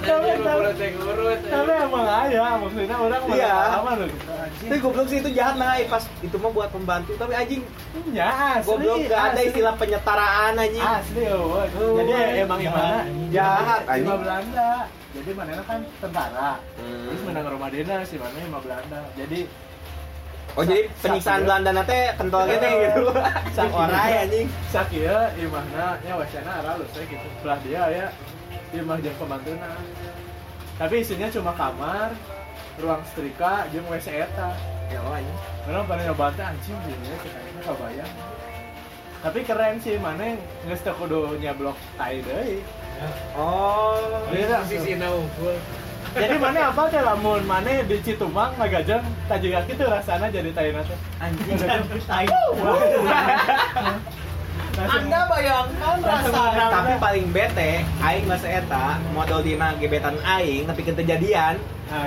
tek 0.75 0.93
urut. 0.99 1.39
Tapi 1.41 1.71
emang 1.77 2.03
ada, 2.03 2.59
maksudnya 2.59 2.95
orang 2.95 3.23
Iya. 3.31 3.53
sama 3.71 3.91
loh. 3.95 4.09
Tapi 4.57 4.77
goblok 4.79 5.05
sih 5.05 5.17
itu 5.17 5.29
jahat 5.31 5.55
nah 5.55 5.77
pas 5.85 6.01
itu 6.19 6.33
mah 6.33 6.49
buat 6.49 6.69
pembantu 6.69 7.13
tapi 7.13 7.31
anjing 7.31 7.61
Ya, 8.09 8.57
asli. 8.57 8.65
goblok 8.65 8.97
gak 9.05 9.21
ada 9.29 9.41
istilah 9.43 9.73
penyetaraan 9.75 10.53
anjing. 10.55 10.81
Asli, 10.81 11.23
oh. 11.27 11.61
Oh, 11.61 11.93
Jadi 11.95 12.11
emang 12.39 12.59
gimana? 12.59 13.05
Jahat, 13.29 13.81
anjing. 13.85 14.17
Belanda. 14.17 14.71
Jadi 15.09 15.29
mana 15.31 15.61
kan 15.61 15.79
tentara. 15.97 16.51
Hmm. 16.73 17.05
Terus 17.05 17.21
menang 17.23 17.45
rumah 17.47 17.69
dina 17.69 17.95
si 18.01 18.15
mana 18.15 18.37
Ima 18.39 18.59
Belanda. 18.59 19.01
Jadi 19.13 19.39
Oh 20.53 20.63
jadi 20.63 20.89
Sak- 20.89 20.93
penyiksaan 21.03 21.37
sak- 21.37 21.45
Belanda 21.45 21.69
nate 21.71 21.99
kental 22.15 22.43
gitu 22.47 22.65
gitu. 22.65 23.01
Sak 23.55 23.69
orai 23.69 24.13
anjing. 24.19 24.47
sakia 24.67 25.17
imahna 25.35 26.01
nya 26.01 26.13
wacana 26.13 26.51
aralus 26.57 26.89
ya 26.91 27.03
gitu. 27.03 27.27
Sebelah 27.31 27.59
dia 27.61 27.83
ya 27.87 28.05
imah 28.73 28.97
jeung 28.97 29.17
pembantuna. 29.17 29.69
Tapi 30.75 30.95
isinya 30.99 31.27
cuma 31.27 31.53
kamar, 31.53 32.09
ruang 32.77 33.01
setrika, 33.09 33.65
jeung 33.73 33.87
WC 33.89 34.25
eta. 34.25 34.53
Ya 34.87 35.03
oh, 35.03 35.11
anjing. 35.11 35.39
Orang 35.67 35.83
pada 35.89 36.01
nyoba 36.07 36.31
teh 36.31 36.45
anjing 36.45 36.77
gini 36.85 37.07
ya, 37.11 37.17
kita 37.19 37.39
kebayang. 37.65 38.13
Tapi 39.17 39.39
keren 39.43 39.75
sih, 39.81 39.95
mana 39.99 40.37
nggak 40.63 40.93
kudu 40.95 41.35
nyablok 41.41 41.77
tai 41.97 42.21
deui. 42.23 42.63
Oh. 43.35 44.25
Dia 44.31 44.95
na 44.97 45.07
ukur. 45.11 45.57
jadi 46.17 46.35
mana 46.39 46.73
apa 46.73 46.89
teh 46.89 47.01
lamun 47.03 47.43
mana 47.45 47.83
di 47.85 47.97
Citumang 48.01 48.55
ngagajang 48.57 49.03
tajiga 49.29 49.59
gitu 49.69 49.85
rasana 49.85 50.31
jadi 50.31 50.49
taina 50.55 50.81
teh 50.81 50.97
Anjing 51.21 51.57
tai 52.09 52.25
Anda 54.77 55.19
bayangkan 55.25 55.97
rasa 56.05 56.43
tapi 56.69 56.91
paling 57.01 57.25
bete 57.33 57.81
aing 57.81 58.25
masa 58.29 58.47
eta 58.61 59.01
modal 59.09 59.41
dina 59.41 59.73
gebetan 59.81 60.21
aing 60.21 60.69
tapi 60.69 60.85
kejadian 60.85 61.57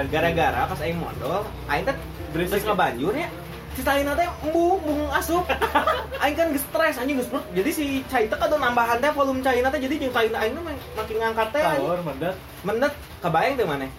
gara-gara 0.06 0.70
pas 0.70 0.78
aing 0.78 0.94
modal 0.94 1.42
aing 1.66 1.82
teh 1.82 1.96
Berisik 2.30 2.62
ya? 2.62 2.66
ngebanjur 2.70 3.14
ya. 3.18 3.28
Si 3.74 3.82
Taina 3.82 4.14
teh 4.14 4.26
embung 4.46 4.78
embung 4.82 5.10
asup. 5.10 5.46
Aing 6.22 6.38
kan 6.38 6.54
geus 6.54 6.62
stres 6.62 6.94
anjing 6.98 7.18
geus 7.18 7.26
perut. 7.26 7.42
Jadi 7.54 7.70
si 7.74 7.84
cai 8.06 8.30
teh 8.30 8.38
kada 8.38 8.54
nambahan 8.54 9.02
teh 9.02 9.10
volume 9.10 9.42
cai 9.42 9.58
teh 9.58 9.80
jadi 9.82 9.94
jeung 9.98 10.14
Taina 10.14 10.38
aing 10.46 10.54
makin 10.94 11.16
ngangkat 11.18 11.48
teh 11.50 11.62
mendet. 12.06 12.34
Mendet 12.62 12.92
kebayang 13.18 13.58
teh 13.58 13.66
mana 13.66 13.90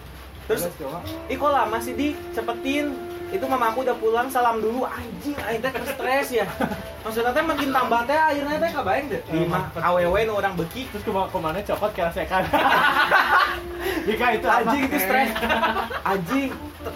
terus 0.49 0.67
Ih 1.31 1.37
kok 1.39 1.51
lama 1.53 1.77
sih 1.79 1.95
di 1.95 2.11
cepetin 2.35 2.91
itu 3.31 3.45
mama 3.47 3.71
aku 3.71 3.87
udah 3.87 3.95
pulang 3.95 4.27
salam 4.27 4.59
dulu. 4.59 4.83
Anjing 4.83 5.35
aing 5.39 5.63
teh 5.63 5.71
stres 5.71 6.27
ya. 6.35 6.45
Maksudnya 7.01 7.31
teh 7.31 7.43
makin 7.43 7.69
tambah 7.71 8.01
teh 8.03 8.19
akhirnya 8.19 8.59
teh 8.59 8.71
kabayang 8.75 9.07
deh. 9.07 9.21
Di 9.23 9.39
mah 9.47 9.71
awewe 9.79 10.19
nu 10.27 10.35
orang 10.35 10.53
beki. 10.59 10.91
Terus 10.91 11.03
ke 11.07 11.11
mana 11.11 11.27
ke 11.31 11.39
mana 11.39 11.59
copot 11.63 11.91
kira 11.95 12.11
sekan 12.11 12.43
Jika 14.07 14.25
itu 14.35 14.47
anjing 14.47 14.83
itu 14.85 14.97
stres. 14.99 15.29
anjing 16.03 16.49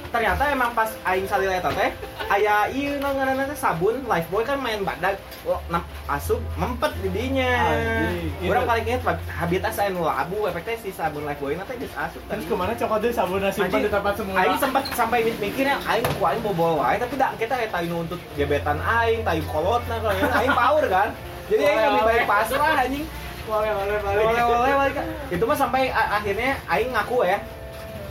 ternyata 0.09 0.43
emang 0.49 0.71
pas 0.73 0.89
aing 1.05 1.27
salila 1.29 1.53
eta 1.53 1.71
teh 1.73 1.91
aya 2.31 2.65
ieu 2.73 2.97
nu 2.97 3.09
ngaranna 3.11 3.45
teh 3.51 3.57
sabun 3.57 4.01
lifebuoy 4.05 4.43
kan 4.45 4.57
main 4.57 4.81
badak 4.81 5.19
oh, 5.45 5.61
asup 6.09 6.41
mempet 6.57 6.91
didinya 7.05 7.69
Anjing, 7.69 8.33
iya. 8.41 8.49
urang 8.49 8.65
paling 8.65 8.85
inget 8.85 9.01
habit 9.29 9.61
asa 9.65 9.89
nu 9.93 10.05
abu 10.07 10.49
efek 10.49 10.63
teh 10.65 10.77
si 10.81 10.89
sabun 10.89 11.25
lifebuoy 11.25 11.53
na 11.55 11.65
teh 11.69 11.77
geus 11.77 11.93
asup 11.93 12.21
terus 12.25 12.45
ke 12.47 12.53
mana 12.57 12.73
copot 12.73 12.97
deh 13.03 13.13
sabun 13.13 13.43
simpan 13.53 13.79
di 13.85 13.91
tempat 13.91 14.13
semula 14.17 14.37
Aing 14.41 14.57
sempat 14.57 14.83
sampai 14.95 15.19
mi- 15.25 15.39
mikirnya 15.39 15.77
aing 15.85 16.05
ku 16.17 16.23
aing 16.25 16.41
mau 16.41 16.53
bawa 16.55 16.73
wae 16.85 16.97
tapi 16.97 17.13
dak 17.19 17.37
kita 17.37 17.53
kayak 17.55 17.71
tahu 17.73 17.95
untuk 18.01 18.19
gebetan 18.35 18.77
aing, 18.81 19.21
tahu 19.21 19.41
kolotna 19.49 19.95
kalau 20.01 20.15
yang 20.15 20.33
aing 20.33 20.55
power 20.55 20.83
kan. 20.87 21.09
Jadi 21.51 21.61
aing 21.61 21.81
lebih 21.93 22.03
baik 22.05 22.23
pasrah 22.25 22.73
anjing. 22.81 23.05
boleh 23.45 23.71
boleh 23.77 23.97
boleh 24.01 24.23
Oleh-oleh 24.25 24.73
balik. 24.73 24.97
Itu 25.29 25.43
mah 25.45 25.53
sampai 25.53 25.93
akhirnya 25.93 26.57
aing 26.65 26.89
ngaku 26.97 27.17
ya. 27.29 27.37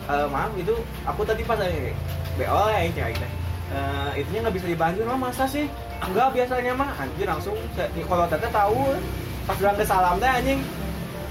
Eh 0.05 0.27
maaf 0.29 0.53
itu 0.59 0.75
aku 1.09 1.21
tadi 1.25 1.43
pas 1.45 1.57
aing 1.61 1.97
BO 2.37 2.61
ya 2.69 2.77
aing 2.85 2.93
cek 2.93 3.05
aing 3.09 3.19
teh. 3.19 3.33
Eh 3.73 4.11
itunya 4.21 4.41
nggak 4.45 4.55
bisa 4.57 4.67
dibanjir 4.69 5.05
mah 5.09 5.19
masa 5.19 5.45
sih? 5.49 5.65
Enggak 6.05 6.37
biasanya 6.37 6.73
mah 6.77 6.91
anjir 7.01 7.25
langsung 7.25 7.57
kalau 8.05 8.25
teteh 8.29 8.51
tahu 8.53 8.99
pas 9.45 9.57
bilang 9.57 9.77
ke 9.77 9.85
salam 9.85 10.17
teh 10.21 10.29
anjing 10.29 10.61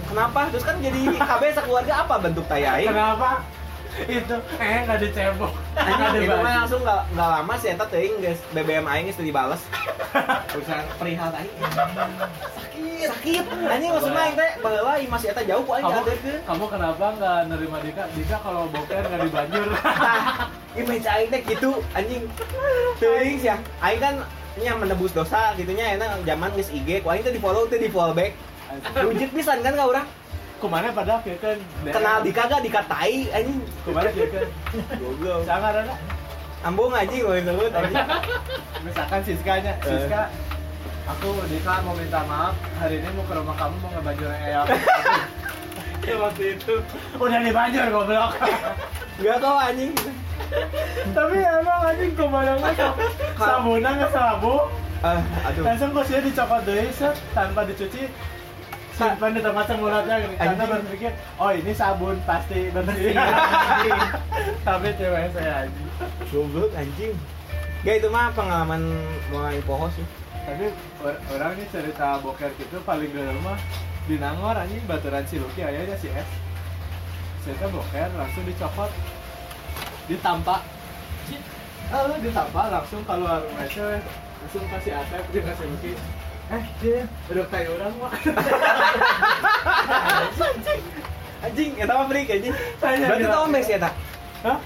Kenapa? 0.03 0.45
Terus 0.53 0.65
kan 0.67 0.77
jadi 0.77 1.01
KB 1.29 1.41
sekeluarga 1.57 1.93
apa 2.05 2.15
bentuk 2.21 2.45
taya 2.45 2.77
aing? 2.77 2.89
kenapa 2.89 3.41
itu 4.09 4.35
eh 4.57 4.77
nggak 4.85 4.97
dicebok 5.05 5.53
Anjing, 5.77 6.23
itu 6.25 6.35
mah 6.37 6.53
langsung 6.65 6.81
nggak 6.81 7.01
nggak 7.13 7.29
lama 7.29 7.53
sih 7.61 7.69
eta 7.73 7.85
teuing 7.89 8.15
geus 8.21 8.39
BBM 8.53 8.85
aing 8.85 9.05
geus 9.09 9.19
dibales. 9.21 9.61
Urusan 10.53 10.85
perihal 10.97 11.31
aing. 11.33 11.53
Sakit. 12.57 13.07
Sakit. 13.09 13.43
Anjing 13.69 13.89
maksudnya 13.93 14.21
aing 14.21 14.35
teh 14.37 14.51
ieu 14.61 15.09
masih 15.09 15.27
eta 15.33 15.41
jauh 15.45 15.63
ku 15.65 15.71
aing 15.77 15.85
kamu 15.85 15.97
ngadeurkeun. 15.97 16.39
kamu 16.45 16.63
kenapa 16.69 17.05
nggak 17.17 17.39
nerima 17.49 17.77
Dika 17.81 18.03
Dika 18.13 18.37
kalau 18.41 18.63
boker 18.69 19.03
nggak 19.03 19.21
dibanjur 19.27 19.67
image 20.77 21.07
aing 21.09 21.29
teh 21.29 21.41
gitu 21.45 21.71
anjing. 21.93 22.23
Teuing 22.97 23.37
sih 23.41 23.49
ya. 23.49 23.57
Aing 23.81 24.01
kan 24.01 24.15
nya 24.53 24.77
menebus 24.77 25.09
dosa 25.17 25.57
gitunya 25.57 25.97
enak 25.97 26.21
zaman 26.25 26.49
geus 26.57 26.69
IG 26.69 27.01
ku 27.01 27.09
aing 27.13 27.25
teh 27.25 27.33
di-follow 27.33 27.69
teh 27.69 27.77
di-follow 27.81 28.13
back. 28.13 28.33
Rujit 28.97 29.29
pisan 29.33 29.61
kan 29.61 29.77
ka 29.77 29.85
urang. 29.85 30.07
Ke 30.53 30.65
mana 30.65 30.87
pada 30.89 31.19
ya 31.21 31.35
kan 31.37 31.57
Kenal 31.85 32.17
Dika 32.21 32.43
gak 32.45 32.61
dikatai 32.61 33.15
anjing. 33.29 33.59
ke 33.79 33.89
mana 33.89 34.09
ya 34.09 34.27
kan 34.27 34.45
Goblok. 34.95 35.41
sangat 35.43 35.73
ada 35.77 35.95
Ambung 36.61 36.91
anjing 36.91 37.21
lo 37.21 37.33
disebut 37.33 37.71
anjing. 37.71 38.07
misalkan 38.81 39.19
Siskanya 39.21 39.73
Eh. 39.77 39.87
Siska 39.89 40.21
aku 41.05 41.27
Dika 41.45 41.73
mau 41.81 41.91
minta 41.91 42.23
maaf 42.23 42.55
hari 42.75 42.97
ini 42.97 43.09
mau 43.11 43.23
ke 43.23 43.33
rumah 43.33 43.53
kamu 43.53 43.75
mau 43.77 43.89
ngebanjur 43.91 44.31
eyang 44.31 44.67
ya 46.01 46.15
waktu 46.23 46.43
itu 46.53 46.73
udah 47.15 47.39
dibanjur 47.39 47.85
goblok 47.89 48.31
Enggak 49.13 49.37
kok 49.37 49.55
anjing. 49.61 49.93
tapi 51.11 51.37
emang 51.37 51.81
anjing 51.85 52.11
kebayangnya 52.13 52.71
sabunan 53.35 53.93
nggak 53.95 54.11
sabu 54.11 54.55
Ah, 55.03 55.19
aduh. 55.43 55.67
langsung 55.67 55.91
kosnya 55.91 56.23
dicopot 56.23 56.63
deh 56.63 56.87
set 56.89 57.11
tanpa 57.35 57.67
dicuci 57.67 58.07
simpan 58.93 59.33
di 59.33 59.41
tempat 59.41 59.65
semulanya 59.65 60.15
gitu. 60.21 60.33
karena 60.37 60.63
berpikir 60.69 61.11
oh 61.41 61.49
ini 61.49 61.71
sabun 61.73 62.17
pasti 62.29 62.69
bersih 62.69 63.17
Anjing. 63.17 63.99
tapi 64.61 64.87
cewek 64.93 65.33
saya 65.33 65.65
anjing 65.65 65.89
Goblok 66.29 66.71
anjing. 66.73 67.13
Gak 67.83 67.99
itu 67.99 68.07
mah 68.07 68.31
pengalaman 68.31 68.81
mulai 69.27 69.59
poho 69.65 69.89
sih. 69.91 70.05
tapi 70.43 70.71
or- 71.01 71.21
orang 71.33 71.55
ini 71.55 71.65
cerita 71.67 72.19
boker 72.19 72.51
gitu 72.55 72.77
paling 72.83 73.09
dulu 73.09 73.39
mah 73.41 73.57
di 74.05 74.15
Nangor 74.19 74.55
anjing 74.55 74.83
baturan 74.83 75.23
si 75.23 75.39
Lucky 75.39 75.63
ayahnya 75.63 75.95
si 75.95 76.11
S 76.11 76.29
cerita 77.43 77.65
boker 77.67 78.09
langsung 78.13 78.43
dicopot 78.43 78.91
ditampak 80.05 80.61
lalu 81.89 82.13
ditampak 82.23 82.65
langsung 82.67 83.01
keluar 83.07 83.39
meja 83.55 83.99
langsung 84.43 84.63
kasih 84.67 84.93
Asep 84.99 85.23
dia 85.31 85.41
kasih 85.43 85.65
Lucky 85.71 85.91
eh 86.53 86.63
dia 86.81 87.01
udah 87.33 87.45
kayak 87.49 87.69
orang 87.73 87.93
mah 87.97 88.13
Anjing, 91.43 91.75
eta 91.75 91.91
mah 91.91 92.07
freak 92.07 92.31
anjing. 92.31 92.55
Berarti 92.79 93.25
tau 93.27 93.43
ombe 93.43 93.59
sih 93.59 93.75
eta. 93.75 93.91
Hah? 94.47 94.57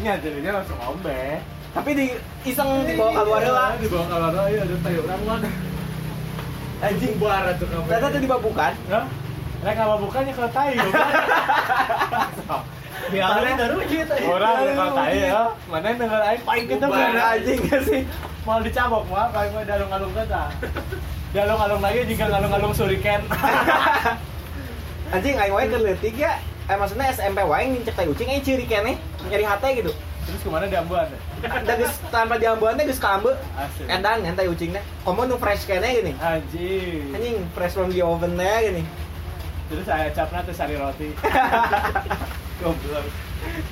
Nya 0.00 0.16
jadinya 0.16 0.56
langsung 0.56 0.80
ombe 0.80 1.44
Tapi 1.76 1.90
di 1.92 2.06
iseng 2.48 2.88
dibawa 2.88 3.20
keluar 3.20 3.44
lah. 3.44 3.70
dibawa 3.76 4.08
keluar 4.08 4.48
iya 4.48 4.64
udah 4.64 4.78
kayak 4.80 5.04
orang 5.04 5.20
mah 5.28 5.38
Anjing. 6.80 7.12
Buara 7.20 7.52
tuh 7.60 7.68
kamu. 7.68 7.84
Ternyata 7.84 8.06
tuh 8.08 8.22
dibabukan. 8.24 8.72
Hah? 8.88 9.04
Lah 9.60 9.74
kalau 9.76 9.96
bukannya 10.00 10.32
kalau 10.32 10.48
goblok. 10.48 11.04
Biarin 13.12 13.54
baru 13.60 13.76
gitu. 13.84 14.14
Orang 14.24 14.56
kalau 14.72 15.04
ya, 15.10 15.52
mana 15.68 15.86
yang 15.90 15.98
denger 15.98 16.20
aing 16.32 16.44
paling 16.46 16.66
kita 16.68 16.84
Bubar 16.86 17.10
bener 17.10 17.24
anjing 17.36 17.60
sih? 17.84 18.02
Mau 18.48 18.58
dicabok 18.64 19.04
mah 19.12 19.28
paling 19.32 19.52
mah 19.52 19.64
dalung-alung 19.68 20.12
kita. 20.16 20.42
Dalung-alung 21.30 21.82
lagi 21.84 22.00
jika 22.08 22.24
ngalung-alung 22.26 22.74
suriken. 22.74 23.20
Anjing 25.14 25.36
aing 25.36 25.54
wae 25.54 25.66
keur 25.66 25.82
leutik 25.82 26.16
ya. 26.16 26.38
Eh 26.70 26.76
maksudnya 26.78 27.10
SMP 27.10 27.42
wae 27.42 27.66
ngincek 27.66 27.94
tai 27.98 28.06
ucing 28.06 28.30
aing 28.30 28.46
ciri 28.46 28.64
keneh 28.64 28.96
nyari 29.26 29.44
hate 29.44 29.68
gitu. 29.82 29.92
Terus 30.26 30.40
ke 30.46 30.48
mana 30.52 30.70
di 30.70 30.78
Ambuan? 30.78 31.10
Dan 31.66 31.74
geus 31.80 31.96
tanpa 32.14 32.38
diambuan 32.38 32.78
teh 32.78 32.86
geus 32.86 33.02
kaambe. 33.02 33.34
Asli. 33.58 33.90
Edan 33.90 34.22
kan 34.22 34.34
tai 34.38 34.46
ucing 34.46 34.70
teh. 34.70 34.84
Komo 35.02 35.26
nu 35.26 35.34
fresh 35.36 35.66
keneh 35.66 36.00
gini. 36.00 36.12
Anjing. 36.22 37.10
Anjing 37.10 37.36
fresh 37.56 37.74
from 37.74 37.90
the 37.90 37.98
oven 38.00 38.38
teh 38.38 38.58
gini. 38.70 38.82
Terus 39.70 39.86
saya 39.86 40.10
capna 40.14 40.46
tuh 40.46 40.54
sari 40.54 40.78
roti. 40.78 41.10
Goblok. 42.62 43.06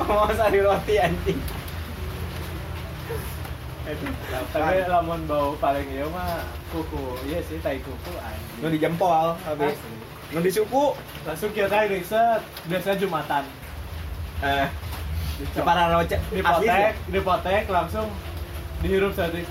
Mau 0.03 0.31
sari 0.35 0.59
roti 0.63 0.95
anjing. 0.99 1.39
Tapi 4.53 4.85
lamun 4.85 5.21
bau 5.25 5.57
paling 5.57 5.89
iya 5.89 6.05
mah 6.13 6.45
kuku. 6.69 7.17
Iya 7.25 7.41
sih 7.41 7.57
tai 7.65 7.81
kuku 7.81 8.13
anjing. 8.21 8.61
Nu 8.61 8.67
di 8.69 8.79
jempol 8.79 9.33
habis. 9.49 9.77
Nu 10.29 10.45
di 10.45 10.53
suku. 10.53 10.93
Langsung 11.25 11.51
kita 11.57 11.73
tadi 11.73 12.05
set. 12.05 12.45
Biasanya 12.69 13.01
Jumatan. 13.01 13.45
Eh, 14.45 14.67
Dicopot. 15.41 15.65
para 15.67 15.85
roce 15.95 16.17
dipotek, 16.31 16.95
dipotek 17.11 17.65
langsung 17.71 18.07
dihirup 18.85 19.15
tadi. 19.17 19.43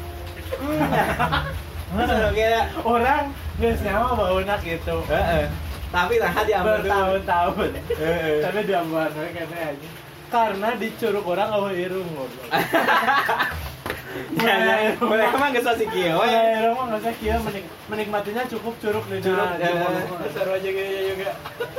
Kira 2.37 2.61
Orang 2.83 3.31
nggak 3.57 3.79
nyawa 3.83 4.09
bau 4.15 4.39
nak 4.43 4.59
gitu. 4.61 4.97
Tapi 5.87 6.13
nah 6.19 6.31
diambil 6.43 6.83
tahu. 6.83 6.83
Bertahun-tahun. 6.83 7.69
Tapi 8.43 8.59
diambil 8.67 9.07
aja. 9.07 9.87
Karena 10.27 10.75
dicuruk 10.75 11.23
orang 11.23 11.49
awal 11.55 11.71
irung 11.71 12.03
Ya, 14.37 14.93
boleh 14.97 15.25
emang 15.29 15.51
geus 15.53 15.67
sih 15.77 15.87
Oh 16.13 16.25
ya, 16.25 16.41
irung 16.57 16.75
mah 16.75 16.85
nggak 16.89 17.01
usah 17.01 17.13
kia 17.17 17.35
menik- 17.39 17.71
menikmatinya 17.87 18.43
cukup 18.45 18.73
Curug, 18.81 19.05
eh. 19.09 19.19
bawah. 19.21 20.29
Seru 20.31 20.51
aja 20.53 20.69
gini 20.69 20.91
juga. 21.13 21.31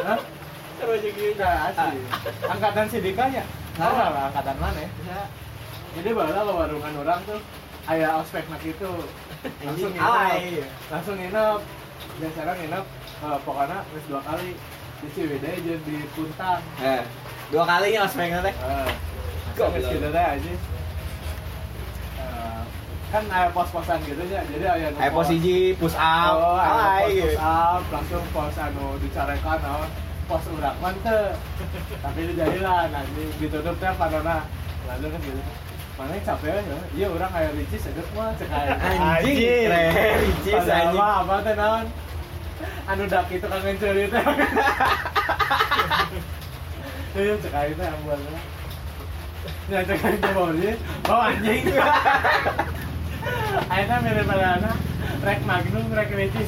Hah? 0.03 0.19
Seru 0.79 0.93
aja. 0.95 1.09
Nggak 1.09 1.55
asli. 1.73 1.99
Angkatan 2.47 2.87
sidikanya. 2.88 3.43
Nah. 3.79 3.95
lah 3.95 4.25
angkatan 4.31 4.57
mana 4.59 4.81
ya? 4.83 4.91
Jadi 5.95 6.11
bala 6.12 6.31
ke 6.35 6.53
warungan 6.53 6.95
orang 6.99 7.21
tuh 7.25 7.41
aya 7.88 8.21
ospek 8.21 8.45
nak 8.53 8.61
itu 8.61 8.91
langsung 9.65 9.91
nginep 9.91 10.61
langsung 10.93 11.17
nginep 11.17 11.61
biasanya 12.21 12.53
nginep 12.55 12.85
eh, 13.25 13.38
pokoknya 13.49 13.79
wis 13.97 14.05
dua 14.05 14.21
kali 14.21 14.53
di 14.99 15.09
Ciwidey 15.15 15.57
jeung 15.65 15.83
di 15.88 15.97
Puntang 16.12 16.61
Eh, 16.79 17.00
dua 17.49 17.65
kalinya 17.65 18.05
ospek 18.05 18.29
teh. 18.29 18.53
eh 18.53 18.91
wis 19.73 19.85
gitu 19.88 20.09
teh 20.12 20.25
aja 20.29 20.53
Eh, 20.53 20.59
kan 23.09 23.25
aya 23.27 23.49
pos-posan 23.50 23.97
gitu 24.05 24.21
ya 24.29 24.45
jadi 24.45 24.93
nu 24.93 24.99
Ayo 25.00 25.11
pos- 25.11 25.25
posisi 25.25 25.73
push 25.75 25.97
up. 25.97 26.37
oh 26.37 26.55
aya 26.55 26.69
Alay. 26.69 27.00
pos 27.00 27.09
gitu. 27.09 27.25
push 27.25 27.41
up 27.41 27.83
langsung 27.88 28.23
pos 28.31 28.57
anu 28.59 28.87
dicarekan 29.00 29.59
naon 29.65 29.88
pos 30.29 30.45
urang 30.53 30.77
mah 30.79 30.93
teu. 31.05 31.33
Tapi 31.99 32.21
dijadilah 32.29 32.93
nanti 32.93 33.25
ditutup 33.41 33.73
teh 33.77 33.88
panona. 33.97 34.45
Lalu 34.85 35.07
kan 35.09 35.21
gitu. 35.25 35.41
Mana 35.97 36.12
yang 36.12 36.23
capek 36.23 36.53
ya? 36.53 36.79
Iya 36.95 37.07
orang 37.09 37.31
kayak 37.33 37.53
ricis 37.57 37.81
sedep 37.81 38.07
mah 38.12 38.29
cek 38.37 38.50
aya. 38.53 38.77
Anjing, 38.77 39.67
ricis, 39.73 40.62
anjing. 40.62 41.00
apa 41.00 41.35
teh 41.43 41.55
naon? 41.57 41.87
Anu 42.85 43.03
dak 43.09 43.25
itu 43.33 43.47
kangen 43.49 43.77
ceri 43.81 44.05
teh. 44.07 44.25
Iya 47.17 47.35
cek 47.41 47.55
aya 47.57 47.73
teh 47.73 47.87
ambuan 47.88 48.21
lah. 48.21 48.43
Ya 49.73 49.81
cek 49.81 49.97
aya 49.99 50.17
teh 50.21 50.31
bawa 50.31 50.50
dia. 50.55 50.73
Bawa 51.03 51.23
anjing. 51.33 51.62
Aina 53.68 53.94
mirip 54.02 54.26
mana? 54.26 54.73
Rek 55.18 55.40
Magnum, 55.42 55.87
rek 55.90 56.14
aya 56.14 56.26
teh. 56.30 56.47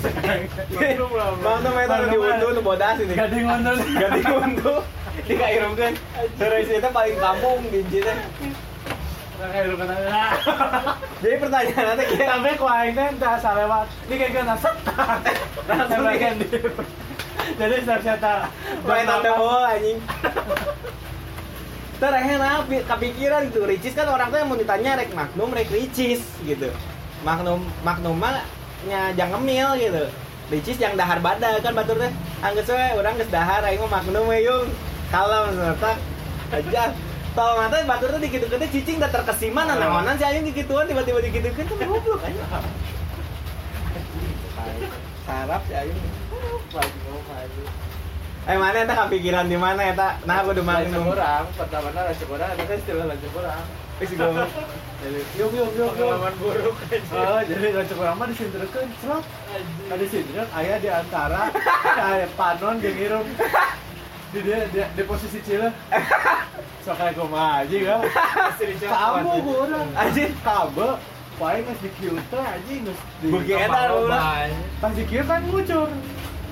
Magnum 0.70 1.10
lah. 1.18 1.34
Magnum 1.42 1.74
eta 1.74 1.96
nu 2.00 2.06
diunduh 2.12 2.50
nu 2.54 2.60
bodas 2.62 2.98
ini. 3.02 3.14
Gading 3.18 3.46
undur. 3.50 3.76
Ganti 3.82 4.22
unduh. 4.30 4.80
Dikairungkeun. 5.26 5.94
Terus 6.38 6.68
itu 6.70 6.88
paling 6.94 7.16
kampung 7.18 7.58
di 7.70 7.82
teh. 7.82 8.18
Jadi 11.20 11.36
pertanyaan 11.40 11.84
nanti 11.96 12.04
kita 12.12 12.28
Tapi 12.28 12.60
ku 12.60 12.66
aing 12.68 12.92
teh 12.92 13.06
teu 13.16 13.28
asa 13.28 13.50
lewat. 13.56 13.86
Ini 14.06 14.14
kayak 14.20 14.32
kena 14.36 14.56
set. 14.60 14.76
Jadi 17.58 17.76
ternyata 17.82 18.46
main 18.86 19.08
ada 19.08 19.30
bola 19.34 19.74
anjing. 19.74 19.98
Tereh 22.00 22.40
nah 22.40 22.64
kepikiran 22.64 23.52
gitu. 23.52 23.68
Ricis 23.68 23.92
kan 23.92 24.08
orang 24.08 24.32
tuh 24.32 24.40
yang 24.40 24.48
mau 24.48 24.56
ditanya 24.56 24.96
rek 24.96 25.12
Magnum 25.12 25.52
rek 25.52 25.68
Ricis 25.68 26.24
gitu. 26.48 26.72
Magnum 27.20 27.60
Magnum 27.84 28.16
mah 28.16 28.40
nya 28.88 29.12
jang 29.12 29.36
ngemil 29.36 29.76
gitu. 29.76 30.08
Ricis 30.48 30.80
yang 30.80 30.96
dahar 30.96 31.20
badak 31.20 31.60
kan 31.60 31.76
batur 31.76 32.00
teh. 32.00 32.08
Anggeus 32.40 32.72
we 32.72 32.88
urang 32.96 33.20
geus 33.20 33.28
dahar 33.28 33.60
aing 33.68 33.84
mah 33.84 34.00
Magnum 34.00 34.32
we 34.32 34.40
yung. 34.48 34.72
Kalem 35.12 35.52
serta 35.52 36.00
aja. 36.56 36.96
Tau 37.36 37.52
nanti 37.60 37.84
batur 37.84 38.16
tuh 38.16 38.20
dikit-dikit 38.24 38.64
cicing 38.72 38.96
udah 38.96 39.12
terkesima 39.12 39.62
nah 39.68 39.76
naonan 39.76 40.16
si 40.16 40.24
anjing 40.24 40.50
dikituan 40.50 40.88
tiba-tiba 40.88 41.20
dikit-dikit 41.20 41.68
tuh 41.68 41.76
goblok 41.78 42.24
anjing. 42.24 42.48
Sarap 45.28 45.62
si 45.68 45.72
anjing. 45.76 46.00
Magnum 46.72 47.22
aja. 47.28 47.64
Eh 48.48 48.56
mana 48.56 48.88
eta 48.88 48.96
kepikiran 49.04 49.52
di 49.52 49.58
mana 49.60 49.92
eta? 49.92 50.16
Nah 50.24 50.40
aku 50.40 50.56
udah 50.56 50.64
magnum. 50.64 51.12
orang, 51.12 51.44
pertama 51.60 51.92
orang, 51.92 52.08
itu 52.16 52.64
kan 52.64 52.76
istilah 52.80 53.04
lanjut 53.04 53.30
orang. 53.36 53.64
Wis. 54.00 54.10
Jadi, 54.16 55.20
Yuk 55.36 55.50
yuk 55.52 55.68
yuk 55.76 55.88
pengalaman 55.92 56.32
buruk 56.40 56.76
aja. 56.88 57.20
Oh, 57.20 57.40
jadi 57.44 57.68
lanjut 57.76 57.96
orang 58.00 58.16
mah 58.16 58.26
disinterkeun, 58.32 58.88
cerot. 59.04 59.24
Anjing. 59.52 59.88
Tadi 59.92 60.04
sinterkeun 60.08 60.48
aya 60.56 60.74
di 60.80 60.88
antara 60.88 61.42
panon 62.32 62.80
jeung. 62.80 63.24
Di 64.32 64.38
dia 64.40 64.58
di, 64.72 64.80
di 64.88 65.02
posisi 65.04 65.38
cile. 65.44 65.68
So 66.80 66.96
kayak 66.96 67.20
kumaha 67.20 67.68
aja 67.68 67.76
kan. 67.76 68.00
Pasti 68.08 68.64
dicopot. 68.72 69.20
Kamu 69.20 69.52
urang. 69.52 69.88
Anjing. 69.92 70.32
Kabe. 70.40 70.96
Paling 71.36 71.64
geus 71.68 71.80
di 71.80 71.88
teh 72.08 72.44
anjing 72.44 72.80
geus 72.88 73.00
di 73.20 73.52
eta 73.52 73.80
loba. 73.92 74.48
Pas 74.80 74.92
di 74.96 75.04
kan 75.04 75.44
ngucur. 75.44 75.92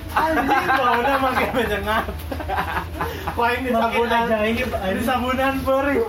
Anjing 0.09 0.67
bauna 0.73 1.13
make 1.21 1.47
menyengat. 1.53 2.05
Paling 3.37 3.61
di 3.61 3.71
sabunan 3.71 4.25
di 4.97 5.01
sabunan 5.05 5.53
peuring. 5.61 6.01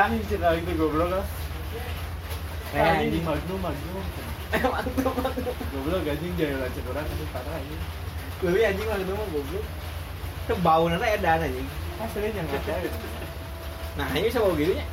Anjing 0.00 0.24
cek 0.32 0.64
itu 0.64 0.72
goblok 0.80 1.08
kan. 1.12 1.24
Eh, 2.72 2.80
Anjing 2.80 3.08
anjing. 3.12 3.24
magnum 3.24 3.60
magnum. 3.60 4.04
Magnum 4.48 5.14
magnum. 5.20 5.54
Goblok 5.76 6.08
anjing 6.08 6.32
jaya 6.40 6.56
lanjut 6.56 6.84
orang 6.88 7.04
itu 7.04 7.24
parah 7.36 7.54
anjing. 7.60 7.82
Kuwi 8.40 8.60
anjing 8.64 8.88
magnum 8.88 9.20
goblok. 9.28 9.66
Ke 10.48 10.54
bau 10.64 10.84
nana 10.88 11.06
edan 11.12 11.44
anjing. 11.44 11.68
Asli 12.00 12.32
yang 12.32 12.48
ada. 12.48 12.88
Nah, 13.96 14.06
ini 14.16 14.28
bisa 14.28 14.40
bau 14.40 14.56
gitu 14.56 14.72
nya. 14.72 14.84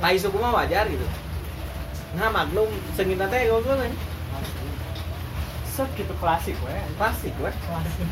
Tai 0.00 0.16
suku 0.20 0.36
mah 0.36 0.52
wajar 0.60 0.84
gitu. 0.92 1.06
Nah, 2.20 2.28
magnum 2.28 2.68
sengit 2.92 3.16
teh 3.16 3.48
goblok 3.48 3.80
kan. 3.80 3.92
Set 5.70 5.86
gitu 5.94 6.10
klasik 6.18 6.58
we. 6.66 6.74
Plastik 6.98 7.34
weh. 7.38 7.54
Klasik. 7.54 8.06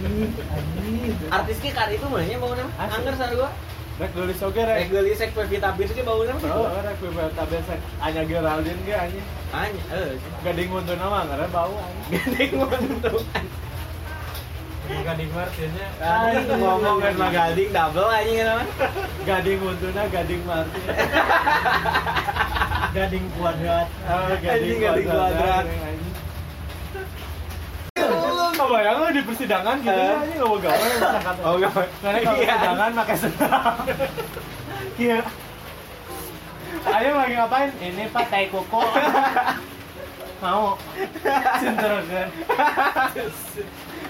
Artis 1.27 1.59
ki 1.59 1.71
kar 1.75 1.91
itu 1.91 2.07
mulanya 2.07 2.39
bau 2.39 2.55
nama. 2.55 2.71
Asli. 2.79 2.95
Angger 3.03 3.15
sarua. 3.19 3.51
Rek 3.99 4.15
gelis 4.15 4.39
oge 4.47 4.63
rek. 4.63 4.77
Regeli 4.87 5.13
sek 5.19 5.35
Pevita 5.35 5.75
Pierce 5.75 5.91
ge 5.91 6.07
bau 6.07 6.23
nama. 6.23 6.39
Oh, 6.55 6.71
rek 6.71 7.03
we 7.03 7.11
bata 7.11 7.43
biasa 7.51 7.75
anya 7.99 8.23
Geraldine 8.23 8.79
ge 8.87 8.95
anjing. 8.95 9.27
Anya, 9.51 9.83
eh. 9.91 10.15
Gading 10.47 10.71
untuk 10.71 10.95
nama 11.03 11.27
karena 11.27 11.47
bau 11.51 11.75
anjing. 11.83 12.51
Ngontok. 12.55 13.27
Bukan 14.89 15.15
di 15.19 15.27
Martinnya. 15.35 15.87
Anjing 15.99 16.63
ngomong 16.63 16.97
kan 17.03 17.13
mah 17.19 17.31
gading 17.35 17.71
double 17.75 18.09
anjing 18.23 18.39
nama. 18.47 18.65
Gading 19.27 19.59
untuna 19.67 20.03
gading 20.15 20.43
Martin. 20.47 20.85
Gading 22.95 23.25
kuadrat. 23.35 23.89
Oh, 24.07 24.31
gading 24.39 24.79
kuadrat. 24.79 25.67
Kebayang 28.69 28.97
lu 28.99 29.07
di 29.11 29.23
persidangan 29.25 29.77
gitu 29.81 29.97
ya, 29.97 30.13
anjing 30.15 30.37
nggak 30.37 30.45
mau 30.47 30.59
gawe. 30.61 30.89
Oh, 31.47 31.55
enggak. 31.57 31.73
Karena 32.03 32.19
kalau 32.21 32.37
Iya. 32.37 32.45
persidangan 32.45 32.91
pakai 32.95 33.17
sendal. 33.25 33.63
Iya. 34.95 35.19
Ayo 36.85 37.11
lagi 37.15 37.33
ngapain? 37.35 37.71
Ini 37.79 38.03
Pak 38.09 38.25
tai 38.29 38.47
koko. 38.49 38.81
Mau. 40.45 40.77
Cinterekeun. 41.59 42.29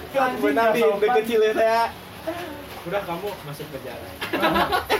Kan 0.09 0.31
benar 0.37 0.67
di 0.69 0.81
di 0.83 1.07
kecil 1.17 1.39
ya 1.41 1.51
saya. 1.53 1.81
Udah 2.85 3.01
kamu 3.01 3.27
masuk 3.43 3.65
penjara. 3.69 4.07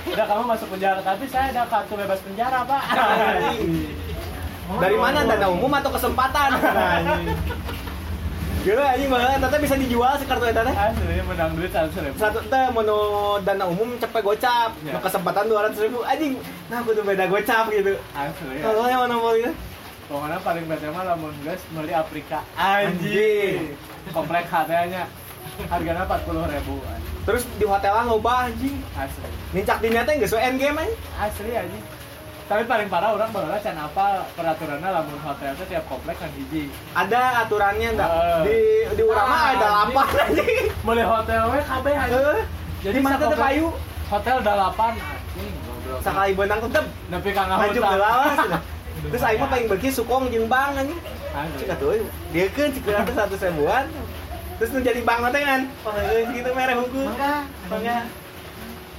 Udah 0.08 0.26
kamu 0.26 0.44
masuk 0.48 0.68
penjara, 0.70 1.00
tapi 1.00 1.24
saya 1.26 1.52
ada 1.52 1.64
kartu 1.66 1.94
bebas 1.94 2.20
penjara, 2.22 2.64
Pak. 2.64 2.84
Dari 4.80 4.98
mana 4.98 5.20
dana 5.24 5.48
umum 5.50 5.72
atau 5.72 5.92
kesempatan? 5.92 6.50
Anjing. 8.60 8.68
Gila 8.68 8.84
anjing 8.86 9.10
banget, 9.10 9.38
tata 9.40 9.58
bisa 9.58 9.76
dijual 9.76 10.14
si 10.20 10.26
kartu 10.28 10.46
eta 10.46 10.62
teh. 10.62 10.76
Asli 10.76 11.16
menang 11.24 11.52
duit 11.56 11.72
seratus 11.72 11.96
ribu. 11.96 12.16
Satu 12.20 12.40
teh 12.44 12.66
mau 12.70 12.84
dana 13.40 13.64
umum 13.66 13.96
cepet 13.96 14.22
gocap, 14.22 14.72
Ya. 14.84 14.92
mau 14.94 15.02
kesempatan 15.02 15.48
dua 15.48 15.60
ratus 15.68 15.80
ribu, 15.80 16.04
anjing. 16.04 16.36
Nah 16.68 16.84
aku 16.84 16.92
tuh 16.92 17.04
beda 17.04 17.26
gocap 17.26 17.72
gitu. 17.72 17.96
Asli. 18.12 18.56
Kalau 18.60 18.84
yang 18.86 19.02
monopoli 19.06 19.48
itu, 19.48 19.54
Pokoknya 20.10 20.42
paling 20.42 20.66
bete 20.66 20.90
mah 20.90 21.06
lamun 21.06 21.30
geus 21.46 21.62
meuli 21.70 21.94
Afrika. 21.94 22.42
Anjing. 22.58 23.78
Komplek 24.10 24.50
harganya. 24.50 25.06
Harganya 25.70 26.04
40 26.04 26.50
ribu. 26.50 26.76
terus 27.28 27.46
di 27.56 27.66
hotel 27.68 27.94
lah 27.94 28.10
loba 28.10 28.50
anjing. 28.50 28.74
Asli. 28.92 29.30
Nincak 29.54 29.78
dina 29.80 30.02
teh 30.02 30.18
geus 30.18 30.34
we 30.34 30.42
endgame 30.42 30.76
anjing. 30.76 30.98
Asli 31.16 31.54
anjing. 31.54 31.84
Tapi 32.50 32.66
paling 32.66 32.90
parah 32.90 33.14
orang 33.14 33.30
baheula 33.30 33.62
can 33.62 33.78
apa 33.78 34.26
peraturannya 34.34 34.90
lamun 34.90 35.22
hotel 35.22 35.54
teh 35.54 35.70
tiap 35.70 35.86
komplek 35.86 36.18
kan 36.18 36.34
hiji. 36.34 36.66
Ada 36.98 37.46
aturannya 37.46 37.94
enggak? 37.94 38.10
Eh. 38.10 38.42
Di 38.42 38.58
di 38.98 39.04
urang 39.06 39.30
mah 39.30 39.38
Ah, 39.38 39.50
ada 39.54 39.68
lapan 39.86 40.06
anjing. 40.18 40.66
Meuli 40.82 41.06
hotel 41.06 41.42
we 41.54 41.60
kabeh. 41.62 41.94
Eh, 41.94 42.42
Jadi 42.82 42.96
di 42.98 43.02
mana 43.06 43.22
teh 43.22 43.38
payu? 43.38 43.68
Hotel 44.10 44.38
dalapan 44.42 44.94
anjing. 44.98 45.54
Sekali 46.02 46.32
benang 46.34 46.60
tetep 46.66 46.86
Nepi 47.14 47.30
ka 47.38 47.44
maju 47.46 47.60
ngahutang. 47.70 47.86
ke 47.86 48.02
lawas. 48.02 48.40
Terus 49.00 49.24
aing 49.24 49.40
mah 49.40 49.50
paling 49.54 49.66
beuki 49.70 49.90
sukong 49.94 50.24
jeung 50.34 50.50
bang 50.50 50.74
anjing. 50.74 51.00
Asli. 51.30 51.62
Cika 51.62 51.76
tuh, 51.78 51.94
dia 52.34 52.50
kan 52.50 52.74
cik 52.74 52.84
satu 53.14 53.38
ribuan. 53.38 53.86
Terus 54.58 54.70
nu 54.74 54.82
jadi 54.82 55.00
bang 55.06 55.20
nanti 55.22 55.40
kan, 55.46 55.62
oh 55.86 55.94
gitu 56.34 56.50
merah 56.52 56.76
hukum. 56.82 57.06
Mangga. 57.06 57.46
Mangga. 57.70 57.98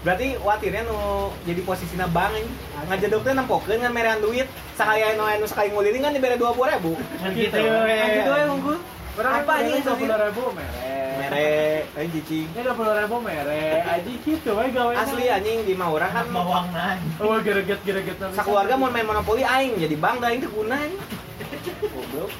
Berarti 0.01 0.33
watirnya 0.41 0.89
nu 0.89 1.29
jadi 1.45 1.61
posisinya 1.61 2.09
bang 2.09 2.33
ini. 2.41 2.53
Ngajadok 2.89 3.21
teh 3.21 3.33
nempokeun 3.37 3.85
kan 3.85 3.93
merehan 3.93 4.21
duit. 4.25 4.49
Sakali 4.73 5.05
anu 5.05 5.29
anu 5.29 5.45
sekali 5.45 5.69
nguliling 5.77 6.01
kan 6.01 6.13
dibere 6.17 6.41
dua 6.41 6.57
puluh 6.57 6.73
ribu. 6.73 6.97
Kan 7.21 7.37
Gitu. 7.37 7.61
we. 7.61 7.97
Kan 8.01 8.09
gitu 8.17 8.31
ya 8.33 8.47
hukum. 8.49 8.79
Apa 9.21 9.53
anjing 9.61 9.85
dua 9.85 9.97
puluh 10.01 10.17
ribu 10.17 10.43
mere. 10.57 10.97
Mere, 11.21 11.85
anjing 11.93 12.13
cicing. 12.25 12.47
Ini 12.49 12.61
dua 12.65 12.75
puluh 12.81 12.97
ribu 12.97 13.17
mere. 13.21 13.85
Aji 13.85 14.13
gitu 14.25 14.51
we 14.57 14.65
gawe. 14.73 14.93
Asli 14.97 15.25
anjing 15.29 15.59
di 15.69 15.77
mah 15.77 15.89
urang 15.93 16.13
kan 16.17 16.25
Mawang 16.33 16.73
nang. 16.73 16.97
Oh 17.21 17.37
gereget 17.45 17.85
gereget. 17.85 18.17
sakeluarga 18.33 18.81
mau 18.81 18.89
main 18.89 19.05
monopoli 19.05 19.45
aing 19.45 19.77
jadi 19.77 19.97
bang 20.01 20.17
da 20.17 20.33
aing 20.33 20.41
teh 20.41 20.49
guna. 20.49 20.81
Goblok. 21.93 22.31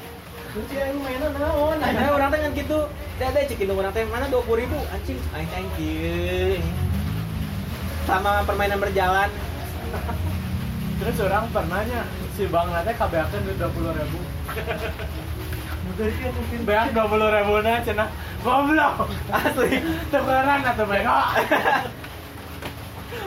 Kunci 0.57 0.77
aing 0.81 0.99
mainan 1.05 1.31
naon? 1.37 1.77
Nah, 1.77 2.09
orang 2.17 2.29
teh 2.33 2.41
kan 2.41 2.51
gitu. 2.57 2.79
Teh 3.21 3.29
teh 3.37 3.43
cek 3.53 3.61
indung 3.61 3.77
urang 3.77 3.93
teh 3.93 4.03
mana 4.09 4.33
20.000 4.33 4.97
anjing. 4.97 5.19
Aing 5.37 5.51
aing 5.53 5.71
kieu. 5.77 6.57
Sama 8.09 8.45
permainan 8.45 8.79
berjalan. 8.81 9.29
Terus 11.01 11.17
orang 11.25 11.49
pernahnya 11.49 12.01
si 12.37 12.45
bang 12.45 12.69
nate 12.69 12.93
kabeakeun 12.93 13.41
duit 13.45 13.57
dua 13.57 13.71
puluh 13.73 13.91
ribu. 13.97 14.21
mungkin 16.01 16.61
beak 16.65 16.97
dua 16.97 17.07
puluh 17.09 17.29
ribu 17.33 17.55
na 17.65 17.81
cina 17.81 18.07
goblok. 18.45 19.09
Asli. 19.33 19.81
Tukeran 20.13 20.61
atau 20.65 20.85
bego. 20.85 21.19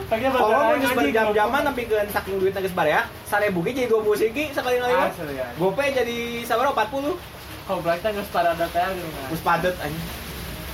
Pakai 0.09 0.29
Kalau 0.29 0.45
mau 0.45 0.69
bahasa 0.69 0.77
geus 0.77 0.93
berjam-jaman 0.93 1.61
tapi 1.65 1.81
ke 1.89 1.97
saking 2.13 2.35
duitnya 2.37 2.61
geus 2.61 2.75
bare 2.77 2.91
ya. 2.93 3.01
1000 3.33 3.49
ge 3.49 3.71
jadi 3.73 3.89
20 3.89 4.21
sigi 4.21 4.43
sekali 4.53 4.77
ngaliwat. 4.77 5.09
Asli 5.09 5.33
ya. 5.37 5.47
Gope 5.57 5.85
jadi 5.89 6.17
sabaraha 6.45 6.85
40. 6.85 7.17
Komplek 7.65 7.97
teh 8.05 8.11
geus 8.13 8.29
parada 8.29 8.65
teh 8.69 8.85
gitu. 8.93 9.09
Geus 9.33 9.41
padet 9.41 9.75
anjing. 9.81 10.22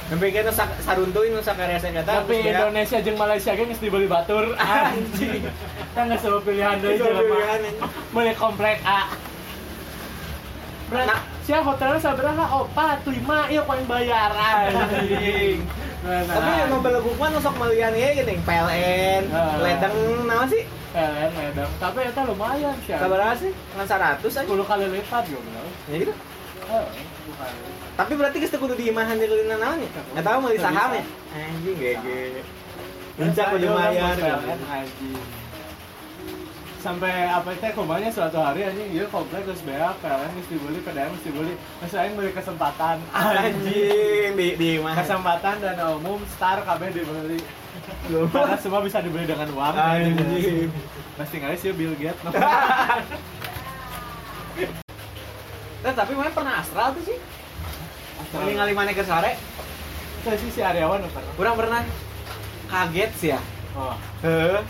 Nembe 0.10 0.34
nu 0.34 0.52
sak- 0.52 0.82
saruntuin 0.82 1.30
nu 1.30 1.40
sakarese 1.40 1.94
kata. 1.94 2.26
Tapi 2.26 2.42
Indonesia 2.42 2.98
jeung 2.98 3.14
Malaysia 3.16 3.54
ge 3.54 3.64
geus 3.64 3.78
dibeli 3.78 4.10
batur. 4.10 4.58
Anjing. 4.58 5.46
Kan 5.94 6.10
geus 6.10 6.22
sebuah 6.22 6.42
pilihan 6.42 6.76
deui 6.78 6.98
jelema. 6.98 7.38
Beli 8.10 8.34
komplek 8.34 8.82
A. 8.82 9.14
Berat, 10.90 11.06
Nah. 11.06 11.22
sia 11.46 11.62
hotelnya 11.62 12.02
sabaraha? 12.02 12.46
Opat, 12.60 13.06
lima, 13.06 13.46
iya 13.46 13.62
poin 13.62 13.86
bayar 13.86 14.34
anjing. 14.34 15.62
Nah, 16.02 16.26
nah. 16.26 16.34
Tapi 16.34 16.50
nu 16.66 16.82
beleguk 16.82 17.14
mah 17.14 17.30
nu 17.30 17.38
sok 17.38 17.62
meulian 17.62 17.94
ge 17.94 18.18
geuning 18.18 18.42
PLN, 18.42 19.24
Ah. 19.30 19.62
ledeng 19.62 19.94
naon 20.26 20.50
sih? 20.50 20.66
Keren, 20.90 21.30
medang. 21.38 21.70
Tapi 21.78 22.02
itu 22.02 22.22
lumayan 22.26 22.74
sih. 22.82 22.98
Sabaraha 22.98 23.38
sih? 23.38 23.54
Ngan 23.78 23.86
100 23.86 24.26
aja. 24.34 24.42
10 24.42 24.66
kali 24.66 24.86
lipat 24.90 25.24
juga. 25.30 25.62
Ya 25.86 25.96
gitu. 26.02 26.14
Heeh, 26.66 26.86
10 26.90 27.38
kali. 27.38 27.62
Tapi 28.00 28.16
berarti 28.16 28.48
teu 28.48 28.56
kudu 28.56 28.80
diimahan 28.80 29.20
jeung 29.20 29.28
kulina 29.28 29.60
naon 29.60 29.84
ya? 29.84 29.90
Enggak 30.16 30.24
tahu 30.24 30.38
mau 30.40 30.48
di 30.48 30.56
Nggak 30.56 30.72
saham 30.72 30.90
ya. 30.96 31.04
Anjing 31.36 31.76
gege. 31.76 32.22
Puncak 33.20 33.48
PLN, 33.52 34.16
anjing. 34.64 35.20
Sampai 36.80 37.28
apa 37.28 37.52
itu 37.52 37.68
kumanya 37.76 38.08
suatu 38.08 38.40
hari 38.40 38.64
anjing 38.64 38.88
iya 38.96 39.04
komplek 39.12 39.44
terus 39.44 39.60
bea 39.68 39.92
PLN 40.00 40.32
mesti 40.32 40.56
dibeli 40.56 40.80
PDM 40.80 41.12
mesti 41.12 41.28
dibeli 41.28 41.54
terus 41.84 42.00
aing 42.00 42.16
beli 42.16 42.32
kesempatan 42.32 43.04
Anjing 43.12 44.32
di 44.40 44.48
di 44.56 44.68
imahan. 44.80 45.04
kesempatan 45.04 45.60
dan 45.60 45.76
umum 46.00 46.24
star 46.32 46.64
KB 46.64 46.96
dibeli 46.96 47.44
karena 48.08 48.56
semua 48.56 48.80
bisa 48.80 49.04
dibeli 49.04 49.28
dengan 49.28 49.52
uang 49.52 49.76
Anjing. 49.76 50.72
pasti 51.20 51.36
nggak 51.44 51.60
sih 51.60 51.76
Bill 51.76 52.00
Gates 52.00 52.24
Nah, 55.84 55.92
tapi 56.00 56.12
mana 56.16 56.32
pernah 56.32 56.64
astral 56.64 56.96
tuh 56.96 57.04
sih? 57.12 57.20
Ningali 58.34 58.74
mana 58.76 58.92
ke 58.94 59.04
sare? 59.04 59.38
Saya 60.22 60.36
sih 60.36 60.52
si 60.52 60.60
Aryawan 60.60 61.02
apa? 61.02 61.20
Kurang 61.40 61.56
pernah 61.56 61.82
kaget 62.70 63.12
sih 63.18 63.30
ya. 63.34 63.40
Oh, 63.78 63.96
Heeh. 64.26 64.62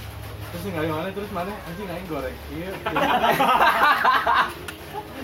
terus 0.49 0.63
nggak 0.65 0.89
mana 0.89 1.09
terus 1.13 1.31
mana 1.33 1.53
anjing 1.65 1.89
aing 1.89 2.07
goreng. 2.09 2.38
Iya. 2.53 2.69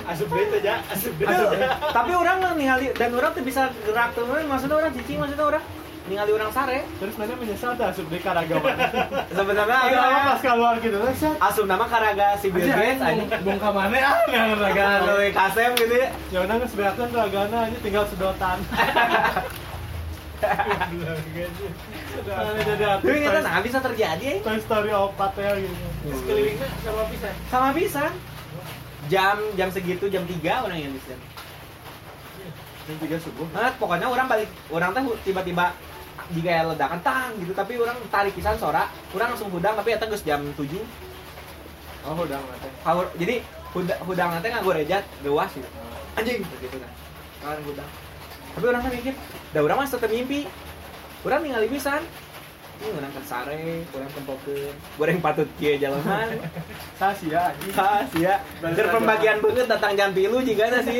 Asup 0.06 0.30
deui 0.30 0.46
teh 0.54 0.62
ja, 0.62 0.86
asup. 0.86 1.18
Aduh, 1.18 1.50
tapi 1.90 2.12
orang 2.14 2.38
ningali 2.54 2.94
dan 2.94 3.10
orang 3.18 3.34
tuh 3.34 3.42
bisa 3.42 3.74
gerak 3.90 4.14
tuh 4.14 4.30
maksudnya 4.30 4.78
orang 4.78 4.94
cicing 4.94 5.18
maksudnya 5.18 5.50
orang 5.50 5.64
ningali 6.06 6.32
orang 6.32 6.52
sare 6.52 6.86
Terus 6.96 7.16
mana 7.16 7.34
menyesal 7.34 7.74
tuh 7.74 7.84
asup 7.84 8.06
di 8.06 8.18
karagaman. 8.18 8.78
sebenarnya 9.38 9.78
Aing 9.82 9.96
lama 9.96 10.20
pas 10.28 10.40
keluar 10.40 10.74
gitu 10.78 10.98
set. 11.14 11.34
asup 11.36 11.66
nama 11.66 11.86
karaga 11.86 12.38
si 12.38 12.48
Bill 12.50 12.68
Gates 12.68 13.02
aja 13.02 13.26
bong 13.42 13.58
ka 13.58 13.70
mana 13.70 13.98
ah 13.98 14.18
nggak 14.24 14.44
Raga 14.54 14.54
ngeragana. 14.54 15.06
gawe 15.08 15.28
kasem 15.32 15.72
gitu 15.76 15.96
ya 15.96 16.10
Ya 16.30 16.40
udah 16.42 16.56
geus 16.58 16.74
beakeun 16.74 17.10
ragana 17.12 17.58
aja 17.66 17.78
tinggal 17.80 18.04
sedotan. 18.06 18.58
Tapi 22.26 23.10
kita 23.20 23.40
nah 23.42 23.60
bisa 23.60 23.80
terjadi 23.80 24.24
ya 24.24 24.36
Toy 24.42 24.60
Story 24.60 24.92
4 24.92 25.16
ya 25.36 25.52
gitu. 25.58 25.76
Sekelilingnya 26.14 26.68
sama 26.82 27.04
pisan. 27.08 27.34
sama 27.48 27.70
bisa 27.72 28.04
jam 29.06 29.38
jam 29.54 29.70
segitu 29.70 30.06
jam 30.08 30.24
3 30.24 30.38
orang 30.62 30.80
yang 30.80 30.94
bisa 30.94 31.14
Jam 32.86 32.96
3 33.00 33.18
subuh. 33.18 33.48
nah, 33.50 33.74
pokoknya 33.76 34.06
orang 34.06 34.28
balik 34.28 34.46
orang 34.70 34.90
teh 34.92 35.02
tiba-tiba 35.24 35.74
di 36.32 36.40
kayak 36.42 36.74
ledakan 36.74 37.00
tang 37.06 37.32
gitu. 37.38 37.52
Tapi 37.54 37.78
orang 37.78 37.98
tarik 38.10 38.34
pisan 38.34 38.58
sora. 38.58 38.90
Orang 39.14 39.36
langsung 39.36 39.50
hudang 39.54 39.78
tapi 39.78 39.94
geus 40.10 40.24
jam 40.26 40.42
7 40.58 40.66
Oh, 42.06 42.14
mati. 42.46 42.70
Haur- 42.86 43.10
jadi 43.18 43.42
hudang 43.74 44.00
hudang 44.06 44.30
nanti 44.30 44.48
nggak 44.54 44.62
rejat 44.62 45.04
gewas 45.26 45.50
gitu. 45.58 45.66
Anjing. 46.16 46.46
Begitu 46.46 46.78
kan 46.78 46.92
kawan 47.42 47.62
hudang. 47.66 47.90
Tapi 48.56 48.66
orang 48.72 48.82
kan 48.86 48.92
mikir 48.94 49.14
dah 49.52 49.62
orang 49.66 49.78
mah 49.82 49.88
tetep 49.90 50.12
mimpi 50.12 50.46
orang 51.26 51.42
ningali 51.42 51.68
pisan 51.68 52.06
orang 52.84 53.12
ke 53.16 53.22
sare 53.24 53.64
orang 53.96 54.10
tempokeun 54.12 54.76
goreng 55.00 55.20
patut 55.24 55.48
kieu 55.56 55.80
jalanan 55.80 56.28
ya 57.26 57.44
khas 57.76 58.10
ya 58.20 58.36
Keur 58.60 58.88
pembagian 58.92 59.40
banget 59.40 59.68
datang 59.72 59.94
jam 59.96 60.10
pilu 60.12 60.44
juga 60.44 60.68
ada 60.68 60.80
sih 60.84 61.00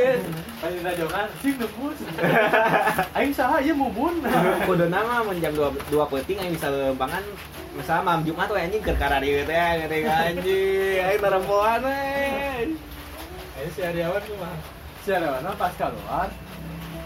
Ayo 0.66 0.82
rajongan, 0.82 1.28
sing 1.44 1.62
nembus. 1.62 2.00
Aing 3.20 3.30
saha 3.36 3.62
ieu 3.62 3.76
mubun. 3.78 4.18
kudu 4.66 4.90
nama 4.90 5.22
mun 5.22 5.38
jam 5.38 5.54
2 5.54 5.94
dua 5.94 6.10
penting 6.10 6.42
aing 6.42 6.58
bisa 6.58 6.74
lembangan 6.74 7.22
misalnya 7.78 8.02
malam 8.02 8.22
Jumat 8.26 8.50
tuh 8.50 8.58
anjing 8.58 8.82
keur 8.82 8.98
kara 8.98 9.22
dieu 9.22 9.46
teh 9.46 9.54
geuning 9.86 10.08
anjing. 10.10 11.06
Aing 11.06 11.22
narempoan 11.22 11.80
we. 11.86 12.02
Ayo 13.62 13.68
si 13.78 13.82
Aryawan 13.86 14.22
tuh 14.26 14.36
mah. 14.42 14.58
Siapa 15.06 15.28
mana 15.38 15.54
pas 15.54 15.74
keluar 15.78 16.30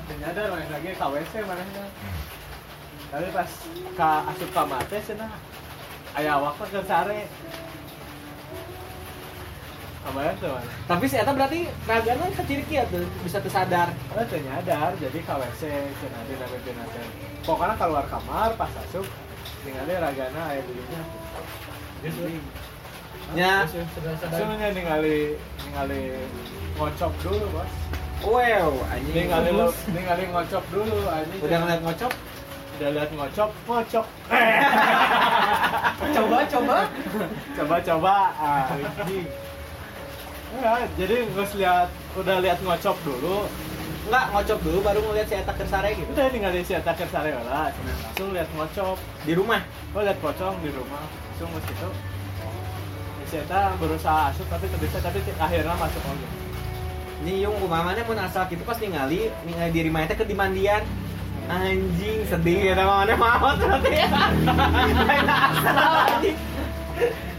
ternyata 0.08 0.40
lagi 0.56 0.90
KWC 0.96 1.34
manehna. 1.44 1.84
Tapi 3.10 3.28
pas 3.34 3.50
ka 3.98 4.10
asup 4.30 4.50
ka 4.54 4.64
mate 4.70 4.98
cenah 5.02 5.34
aya 6.14 6.38
awak 6.38 6.54
teh 6.62 6.70
ke 6.78 6.82
sare. 6.86 7.22
Kabayan 10.00 10.36
tuh 10.40 10.56
tapi 10.88 11.06
si 11.12 11.16
eta 11.20 11.36
berarti 11.36 11.68
ragana 11.84 12.32
kecil 12.32 12.64
kieu 12.72 12.88
tuh 12.88 13.04
bisa 13.22 13.38
tersadar 13.44 13.92
Oh, 14.16 14.24
teu 14.26 14.40
nyadar 14.40 14.96
jadi 14.96 15.20
KWC 15.28 15.62
cenah 16.00 16.22
di 16.24 16.34
mimpi 16.40 16.72
teh. 16.72 17.06
Pokoknya 17.44 17.76
keluar 17.76 18.06
kamar 18.08 18.56
pas 18.56 18.72
asup 18.88 19.04
ningali 19.68 20.00
ragana 20.00 20.42
aya 20.56 20.62
di 20.64 20.72
dinya. 20.72 21.02
Geus 22.00 22.16
we. 22.24 22.40
nya 23.36 23.68
Sadar-sadar. 23.68 24.38
Sebenarnya 24.40 24.70
ningali 24.72 25.18
ningali 25.68 26.02
ngocok 26.80 27.14
dulu, 27.22 27.46
Bos. 27.54 27.74
wow 28.24 28.72
anjing 28.90 29.14
Ningali 29.16 29.52
lo, 29.52 29.68
ningali 29.92 30.24
ngocok 30.32 30.64
dulu 30.72 30.98
anjing. 31.12 31.40
udah 31.44 31.58
ngeliat 31.60 31.82
ngocok 31.84 32.14
udah 32.80 32.90
lihat 32.96 33.12
ngocok, 33.12 33.52
ngocok. 33.68 34.06
coba 36.16 36.38
coba 36.48 36.78
Coba-coba 37.60 38.16
ah, 38.40 38.72
anjing. 38.72 39.28
Ya, 40.64 40.88
jadi 40.96 41.16
nggak 41.28 41.50
lihat 41.60 41.90
udah 42.16 42.36
lihat 42.40 42.60
ngocok 42.64 42.98
dulu. 43.04 43.52
enggak 44.10 44.26
ngocok 44.32 44.60
dulu 44.64 44.78
baru 44.82 45.00
ngeliat 45.06 45.28
si 45.28 45.36
eta 45.38 45.54
keur 45.54 45.68
sare 45.70 45.92
gitu 45.92 46.08
Udah 46.16 46.26
ningali 46.32 46.64
si 46.64 46.74
Eta 46.74 46.96
sare 46.96 47.30
lah, 47.46 47.70
langsung 47.76 48.32
lihat 48.32 48.48
ngocok. 48.56 48.98
di 49.28 49.34
rumah 49.36 49.62
Oh, 49.92 50.00
lihat 50.00 50.18
pocong 50.24 50.56
di 50.64 50.72
rumah. 50.72 51.04
Langsung 51.04 51.52
ke 51.52 51.60
situ. 51.68 51.90
Si 53.28 53.36
Eta 53.44 53.76
berusaha 53.76 54.32
asup 54.32 54.48
tapi 54.48 54.72
tidak 54.72 54.82
bisa, 54.88 54.98
tapi 55.04 55.20
akhirnya 55.36 55.76
masuk 55.76 56.02
lagi. 56.08 56.28
ini 57.20 57.44
yung 57.44 57.60
kumamanya 57.60 58.08
mun 58.08 58.16
asal 58.16 58.48
gitu 58.48 58.64
pas 58.64 58.80
ningali 58.80 59.28
ningali 59.44 59.76
diri 59.76 59.92
mana 59.92 60.08
teh 60.08 60.16
ke 60.16 60.24
dimandian 60.24 60.80
anjing 61.50 62.20
sedih 62.24 62.60
ya 62.62 62.74
sama 62.78 62.94
mana 63.02 63.14
mau 63.16 63.50
anjing 63.50 64.06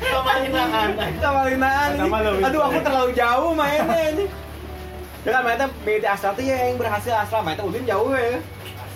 Kemalinaan. 0.01 0.89
kemalinaan 1.21 1.91
Sama 1.95 2.17
anjing. 2.19 2.43
aduh 2.43 2.63
aku 2.65 2.79
terlalu 2.81 3.11
jauh 3.13 3.53
mainnya 3.53 4.27
Dengan 5.21 5.43
mana 5.45 5.57
teh 5.61 5.69
beda 5.85 6.17
asal 6.17 6.33
tuh 6.33 6.43
ya 6.43 6.57
yang 6.65 6.81
berhasil 6.81 7.13
asal 7.15 7.45
mana 7.45 7.55
teh 7.55 7.65
ulin 7.65 7.85
jauh 7.85 8.11
ya 8.11 8.41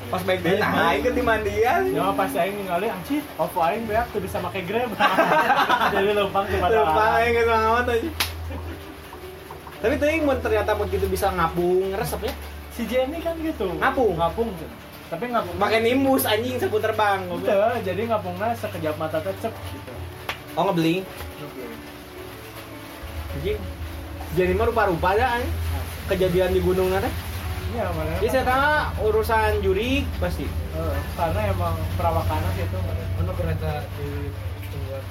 pas 0.05 0.21
baik 0.21 0.41
deh 0.41 0.61
nah 0.61 0.93
aing 0.93 1.01
ke 1.01 1.11
dimandian 1.13 1.81
Ya 1.91 2.13
pas 2.13 2.29
aing 2.31 2.55
ningali 2.57 2.89
anjir, 2.89 3.25
opo 3.37 3.59
aing 3.61 3.85
beak 3.85 4.05
tuh 4.13 4.21
bisa 4.21 4.37
make 4.39 4.63
Grab. 4.65 4.93
Jadi 5.95 6.11
lempang 6.13 6.45
ke 6.45 6.57
mata. 6.59 6.75
lupa 6.75 7.05
aing 7.19 7.35
amat 7.41 7.87
aja 7.89 8.11
tapi 9.85 10.01
tuh 10.01 10.09
yang 10.09 10.25
ternyata 10.41 10.73
mun 10.73 10.89
gitu 10.89 11.05
bisa 11.07 11.29
ngapung 11.29 11.93
resepnya 11.93 12.33
Si 12.75 12.89
Jenny 12.91 13.23
kan 13.23 13.39
gitu. 13.39 13.71
Ngapung? 13.79 14.19
Ngapung. 14.19 14.51
Tapi 15.05 15.25
ngapung. 15.29 15.55
pakai 15.57 15.81
nimbus 15.81 16.25
anjing 16.25 16.57
sapu 16.57 16.79
terbang 16.79 17.29
Udah, 17.29 17.77
jadi 17.81 18.03
ngapungnya 18.05 18.57
sekejap 18.57 18.97
mata 18.97 19.21
teh 19.21 19.37
cep 19.39 19.53
gitu. 19.53 19.93
oh 20.55 20.63
ngebeli 20.65 21.05
anjing 23.33 23.59
jadi 24.35 24.53
mah 24.53 24.67
rupa-rupa 24.67 25.11
ya 25.13 25.39
anjing 25.39 25.55
kejadian 26.07 26.51
di 26.51 26.61
gunung 26.61 26.89
nanti 26.89 27.11
Iya, 27.65 27.91
mana? 27.91 28.23
Jadi 28.23 28.31
saya 28.31 28.45
tahu 28.47 29.11
urusan 29.11 29.59
juri 29.59 30.07
pasti. 30.23 30.47
Eh, 30.47 30.97
karena 31.19 31.51
emang 31.51 31.75
perawakannya 31.99 32.51
gitu. 32.55 32.79
Mana 33.19 33.33
kereta 33.35 33.83
di 33.99 34.31
tungguan? 34.71 35.03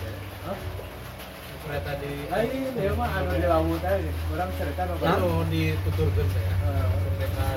Kereta 1.59 1.91
di 1.99 2.11
Aing 2.31 2.71
dia 2.71 2.95
mah 2.95 3.09
anu 3.19 3.35
di 3.35 3.43
laut 3.43 3.83
aja. 3.83 4.11
Orang 4.31 4.49
cerita 4.55 4.81
nu 4.87 4.95
baru. 4.95 5.43
dituturkeun 5.51 6.27
teh. 6.29 6.39
Eh, 6.39 6.87
Kereta 7.19 7.47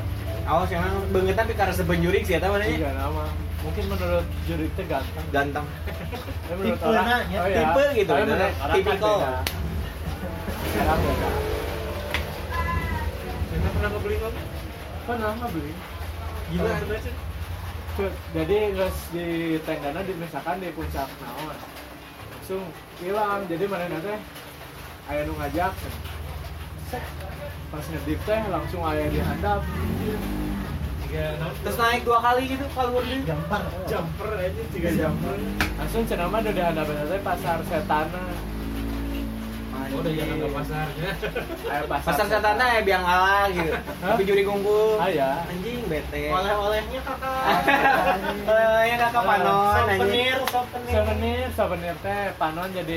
Awas 0.46 0.70
yang 0.70 0.86
banget 1.10 1.34
tapi 1.34 1.52
karena 1.58 1.74
sebenjurik 1.74 2.22
sih 2.22 2.38
ya 2.38 2.40
tahu 2.40 2.54
mana 2.54 2.70
Tiga 2.70 2.94
nama. 2.94 3.26
Mungkin 3.66 3.84
menurut 3.90 4.26
juri 4.46 4.70
itu 4.70 4.82
ganteng. 4.86 5.26
ganteng. 5.34 5.66
Tipe 6.62 6.86
orang, 6.86 7.06
nanya, 7.10 7.38
oh 7.42 7.48
iya. 7.50 7.58
tipe 7.66 7.84
gitu, 7.98 8.10
Tapi 8.14 8.22
menurut 8.22 8.38
orang 8.46 8.54
kan 8.62 8.76
Tipikal. 8.78 9.16
beda. 9.18 9.30
Orang 10.86 10.98
beda. 11.02 11.28
Pernah 13.66 13.90
ngebeli 13.90 14.16
kamu? 14.22 14.40
Pernah 15.06 15.30
nggak 15.34 15.50
beli? 15.50 15.72
Gila. 16.54 16.70
Tuh, 17.96 18.12
Jadi 18.36 18.58
terus 18.76 18.96
di 19.10 19.26
tenggana 19.66 20.00
misalkan 20.04 20.56
di 20.62 20.68
puncak 20.70 21.08
naon. 21.18 21.56
Langsung 22.30 22.62
hilang. 23.02 23.40
Jadi 23.50 23.64
mana 23.66 23.86
nanti 23.90 24.14
aya 25.10 25.20
nu 25.26 25.34
ngajak. 25.34 25.72
Pas 27.66 27.84
ngedip 27.84 28.20
teh 28.22 28.40
langsung 28.48 28.82
aya 28.86 29.10
di 29.10 29.18
handap. 29.18 29.60
Terus 31.64 31.76
naik 31.80 32.02
dua 32.04 32.18
kali 32.20 32.44
gitu 32.44 32.66
kalau 32.76 33.00
dia 33.00 33.16
Gampang. 33.24 33.64
jumper 33.88 34.30
aja 34.36 34.62
tiga 34.68 34.90
jumper. 34.92 35.38
langsung 35.80 36.02
cenah 36.04 36.28
mah 36.28 36.44
udah 36.44 36.52
dihadapin 36.52 36.98
teh 37.08 37.20
pasar 37.24 37.58
setana 37.64 38.24
Oh, 39.76 39.98
udah 39.98 40.12
jangan 40.12 40.36
ke 40.36 40.48
pasarnya. 40.50 41.10
Ayo 41.72 41.82
pasar, 41.86 42.06
pasar 42.08 42.26
satana 42.28 42.64
ya 42.68 42.80
biang 42.82 43.04
ala 43.04 43.46
gitu. 43.48 43.72
Tapi 43.98 44.22
juri 44.22 44.42
kumpul 44.42 44.96
ah 44.96 45.08
ya 45.08 45.44
anjing 45.44 45.84
bete. 45.86 46.22
Oleh-olehnya 46.28 47.00
kakak. 47.00 47.60
oleh 48.50 48.96
kakak 48.96 49.22
panon 49.22 49.84
anjing. 49.86 50.00
Souvenir, 50.00 50.38
souvenir. 50.46 50.92
souvenir 50.92 51.46
souvenir 51.52 51.94
teh 52.00 52.22
panon 52.34 52.68
jadi 52.70 52.96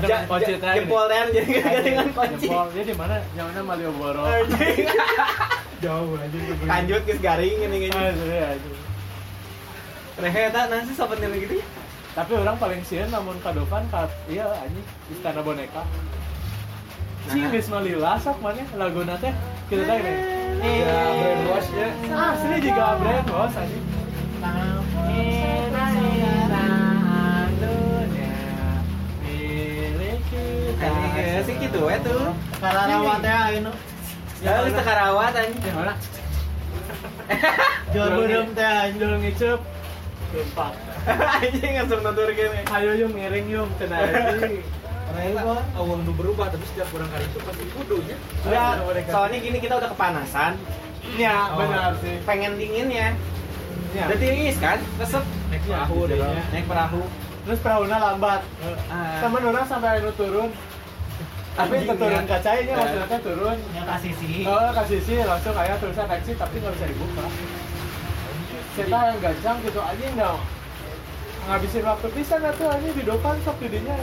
ja- 0.00 0.24
kunci 0.24 0.52
teh 0.54 0.72
jempol 0.74 1.04
dan 1.06 1.26
jadi 1.28 1.50
gantungan 1.60 2.08
kunci 2.10 2.36
jempol 2.42 2.66
dia 2.70 2.82
di 2.82 2.94
mana? 2.94 3.16
Nyawana 3.34 3.60
Malioboro. 3.62 4.22
Anjing. 4.24 4.86
Jauh 5.84 6.16
tuh. 6.16 6.40
kanjut 6.64 7.02
geus 7.04 7.20
garing 7.20 7.60
ini 7.60 7.76
Ah, 7.86 8.08
kayaknya 8.08 8.24
iya, 8.24 8.48
iya. 8.56 8.76
rehe 10.16 10.40
eta 10.48 10.60
nanti 10.66 10.96
souvenir 10.96 11.28
gitu 11.36 11.60
ya 11.60 11.66
tapi 12.14 12.32
orang 12.32 12.56
paling 12.56 12.80
sieun 12.82 13.10
namun 13.10 13.34
kadovan 13.42 13.82
ka 13.90 14.06
iya 14.26 14.46
anjing 14.60 14.86
istana 15.10 15.42
boneka 15.42 15.82
Cing 17.24 17.40
Nah. 17.40 17.50
geus 17.50 17.68
malila 17.68 18.20
sok 18.20 18.36
mana 18.38 18.62
laguna 18.76 19.16
teh 19.16 19.32
kita 19.66 19.82
teh 19.82 19.96
ini 19.96 20.72
Ya, 20.78 21.00
brainwash 21.10 21.70
ya. 21.72 21.88
asli 22.30 22.56
juga 22.62 22.86
brand 22.96 23.26
bos 23.26 23.54
anjing 23.54 23.84
anjing 30.80 31.12
ya 31.16 31.40
sih 31.44 31.54
gitu 31.58 31.78
we 31.84 31.96
tuh 32.02 32.32
Kararawat 32.60 33.20
ya 33.22 33.40
ini. 33.52 33.72
ya 34.40 34.52
lu 34.64 34.70
sekarawat 34.72 35.32
anjing 35.34 35.60
Di 35.60 35.70
mana? 35.72 35.94
Jual 37.92 38.08
burung 38.12 38.48
teh. 38.52 38.82
Jual 38.98 39.14
ngicup. 39.22 39.60
Tumpak. 40.34 40.72
anjing 41.38 41.72
langsung 41.76 42.00
nutur 42.00 42.28
gini 42.30 42.60
Ayo 42.66 42.90
yung 42.96 43.12
ngiring 43.12 43.46
yung 43.48 43.70
cenah 43.78 44.02
anjing. 44.02 44.60
Awang 45.78 46.00
nu 46.02 46.12
berubah 46.12 46.50
tapi 46.50 46.66
setiap 46.66 46.90
orang 46.90 47.06
kali 47.08 47.22
itu 47.24 47.38
pasti 47.38 47.64
kudunya. 47.70 48.16
Enggak, 48.42 48.74
soalnya 49.06 49.38
gini 49.38 49.58
kita 49.58 49.74
udah 49.76 49.88
kepanasan 49.88 50.52
Ya, 51.14 51.52
Oh. 51.52 51.60
benar 51.60 51.94
sih. 52.00 52.16
pengen 52.24 52.56
dingin 52.56 52.88
ya 52.88 53.08
Ya. 53.92 54.10
udah 54.10 54.18
tiris 54.18 54.56
kan 54.58 54.82
resep 54.98 55.22
naik 55.46 55.62
Ya, 55.62 55.84
perahu 55.84 55.98
deh. 56.04 56.18
naik 56.50 56.66
perahu 56.66 57.02
Terus 57.44 57.60
perahunya 57.60 57.98
lambat. 58.00 58.40
Ah. 58.88 59.20
Sama 59.20 59.36
orang 59.38 59.68
sampai 59.68 60.00
anu 60.00 60.08
turun. 60.16 60.48
Tapi 61.54 61.84
turun 61.84 62.24
ya. 62.24 62.26
kacanya 62.26 62.72
Eh. 62.72 62.74
maksudnya 62.74 63.18
turun. 63.20 63.58
Yang 63.70 63.86
kasih 63.86 64.12
sih. 64.16 64.36
Oh, 64.42 64.68
kasih 64.72 65.00
sih 65.04 65.16
langsung 65.20 65.52
kayak 65.52 65.76
tulisan 65.76 66.08
exit 66.10 66.34
tapi 66.34 66.56
nggak 66.56 66.72
bisa 66.72 66.86
dibuka. 66.88 67.24
Kita 68.74 68.98
yang 69.06 69.18
gancang 69.22 69.56
gitu 69.62 69.78
aja 69.78 70.04
nggak 70.18 70.34
ngabisin 71.44 71.84
waktu 71.84 72.08
pisan 72.16 72.40
atuh 72.42 72.68
aja 72.72 72.88
di 72.88 73.02
depan 73.04 73.34
sok 73.44 73.56
didinya. 73.62 73.96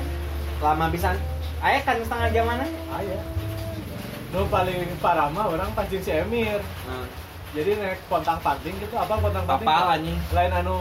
lama 0.61 0.85
bisa 0.93 1.17
ayah 1.65 1.81
kan 1.81 1.97
setengah 1.97 2.29
jam 2.29 2.45
mana 2.45 2.65
Aya. 2.93 3.17
Nu 4.29 4.45
paling 4.45 4.85
parah 5.01 5.27
mah 5.33 5.49
orang 5.49 5.73
pancing 5.73 6.05
si 6.05 6.13
Emir. 6.13 6.61
Jadi 7.51 7.75
naik 7.75 7.99
pontang 8.07 8.39
panting 8.39 8.71
gitu 8.79 8.95
apa 8.95 9.19
pontang 9.19 9.43
panting? 9.43 9.67
Kapal, 9.67 9.85
anjing. 9.99 10.17
Lain 10.31 10.51
anu 10.55 10.77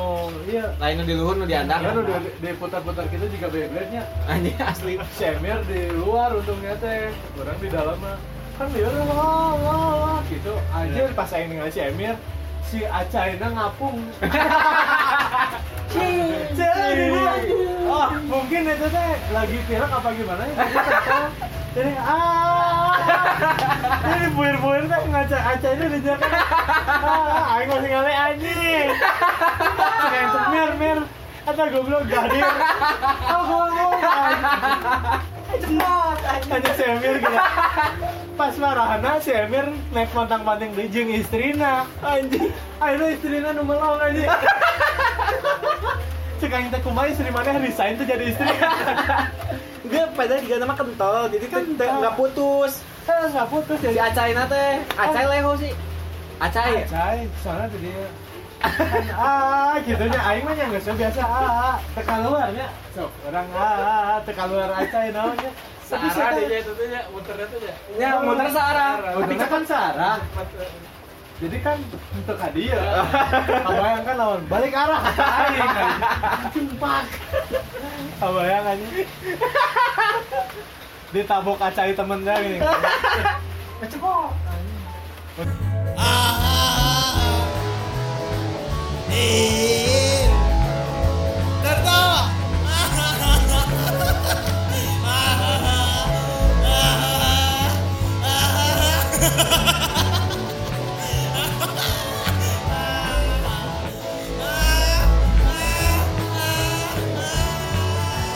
iya. 0.47 0.71
lain 0.79 1.03
di 1.03 1.15
luhur 1.19 1.35
nu 1.35 1.45
di 1.49 1.57
andang 1.59 1.83
Ya 1.83 1.91
nu 1.91 2.07
di, 2.07 2.15
di 2.39 2.51
putar-putar 2.55 3.11
gitu 3.11 3.27
juga 3.27 3.51
Beyblade-nya. 3.51 4.07
anjing 4.31 4.55
asli 4.63 4.95
Si 5.19 5.25
Emir 5.27 5.59
di 5.67 5.91
luar 5.91 6.31
untungnya 6.31 6.79
teh, 6.79 7.11
orang 7.43 7.59
di 7.59 7.69
dalam 7.75 7.99
mah 7.99 8.15
kan 8.61 8.69
dia 8.77 8.93
wah 9.09 9.57
wah 9.57 10.21
gitu 10.29 10.53
aja 10.71 11.01
pas 11.17 11.33
aing 11.33 11.49
ningali 11.49 11.73
si 11.73 11.81
Emir 11.81 12.13
si 12.71 12.87
Acaina 12.87 13.51
ngapung. 13.55 13.99
Oh 17.91 18.09
mungkin 18.31 18.63
itu 18.71 18.87
teh 18.87 19.11
lagi 19.35 19.59
pilek 19.67 19.91
apa 19.91 20.09
gimana 20.15 20.43
ya? 20.47 20.55
Jadi 21.75 21.93
ah. 21.99 22.95
Jadi 24.07 24.27
buir-buir 24.39 24.87
teh 24.87 25.03
ngaca 25.11 25.39
Acaina 25.51 25.85
di 25.91 25.99
jalan 25.99 26.31
ah 26.31 27.59
aing 27.59 27.69
masih 27.75 27.91
ngali 27.91 28.15
anjing. 28.15 28.89
Kayak 30.07 30.25
itu 30.31 30.41
mir 31.51 31.67
mir 31.67 31.67
kata 31.67 31.75
goblok 31.75 32.05
gadir 32.07 32.47
oh 33.27 33.43
goblok 33.47 33.99
Hanya 36.51 36.73
si 36.79 36.85
Emir 36.87 37.19
gila 37.19 37.43
Pas 38.39 38.55
marahana 38.55 39.19
si 39.19 39.31
Emir 39.35 39.67
naik 39.91 40.11
pantang-panting 40.15 40.73
di 40.73 40.87
jeung 40.89 41.11
istrina. 41.11 41.85
Anjing 42.01 42.55
Akhirnya 42.79 43.07
istrina 43.13 43.49
nu 43.53 43.67
melong 43.67 43.99
anjing. 44.01 44.31
Aing 46.41 46.73
teh 46.73 46.81
kumaha 46.83 47.13
istri 47.13 47.31
mana 47.31 47.61
resign 47.61 48.01
tuh 48.01 48.07
jadi 48.09 48.25
istri. 48.33 48.49
Dia 49.91 50.09
padahal 50.17 50.41
juga 50.41 50.57
nama 50.63 50.75
kentol 50.75 51.29
jadi 51.35 51.47
teh 51.51 51.89
nggak 52.01 52.15
putus. 52.17 52.81
Eh 53.11 53.27
nggak 53.31 53.49
putus 53.51 53.77
si 53.83 53.87
jadi 53.91 54.09
acaina 54.09 54.49
teh. 54.49 54.81
Acai 54.97 55.27
leho 55.29 55.53
sih 55.61 55.73
acai. 56.41 56.89
Acai, 56.89 57.19
soalnya 57.45 57.69
tuh 57.69 57.81
dia 57.85 58.07
Kan, 58.61 59.05
ah 59.17 59.75
gitunya. 59.81 60.21
Aing 60.21 60.45
mah 60.45 60.53
yang 60.53 60.71
geus 60.77 60.85
biasa. 60.85 61.21
Ah 61.25 61.77
teka 61.97 62.15
luarnya 62.21 62.67
sok 62.93 63.11
orang 63.29 63.47
ah 63.57 64.21
teka 64.25 64.45
luar 64.47 64.69
acai 64.77 65.09
namanya 65.11 65.51
Tapi 65.91 66.07
Sarah 66.15 66.39
dia 66.39 66.63
itu 66.63 66.71
tuh 66.71 66.87
ya, 66.87 67.03
muternya 67.11 67.47
tuh 67.51 67.59
ya. 67.67 67.75
ya 67.99 68.09
muter 68.23 68.47
searah 68.55 68.93
tapi 69.11 69.35
kan 69.43 69.63
sarah 69.67 70.17
jadi 71.43 71.57
kan 71.67 71.79
untuk 72.15 72.39
hadiah 72.39 73.03
abayang 73.67 74.05
kan 74.07 74.15
lawan 74.15 74.43
balik 74.47 74.71
arah. 74.71 75.03
Aing 75.03 75.71
kan 75.75 75.95
cimpak 76.55 77.05
abayang 78.23 78.65
aja 78.71 78.87
ditabok 81.11 81.59
acai 81.59 81.91
temen 81.91 82.23
dia 82.23 82.39
gini 82.39 82.59
cepok 83.83 84.31
Eh, 89.13 90.31
tertawa. 91.63 92.31
Ah, 92.67 92.89
ah, 92.95 93.15
ah, 93.21 93.41
ah, 93.51 93.67
ah. 99.67 99.80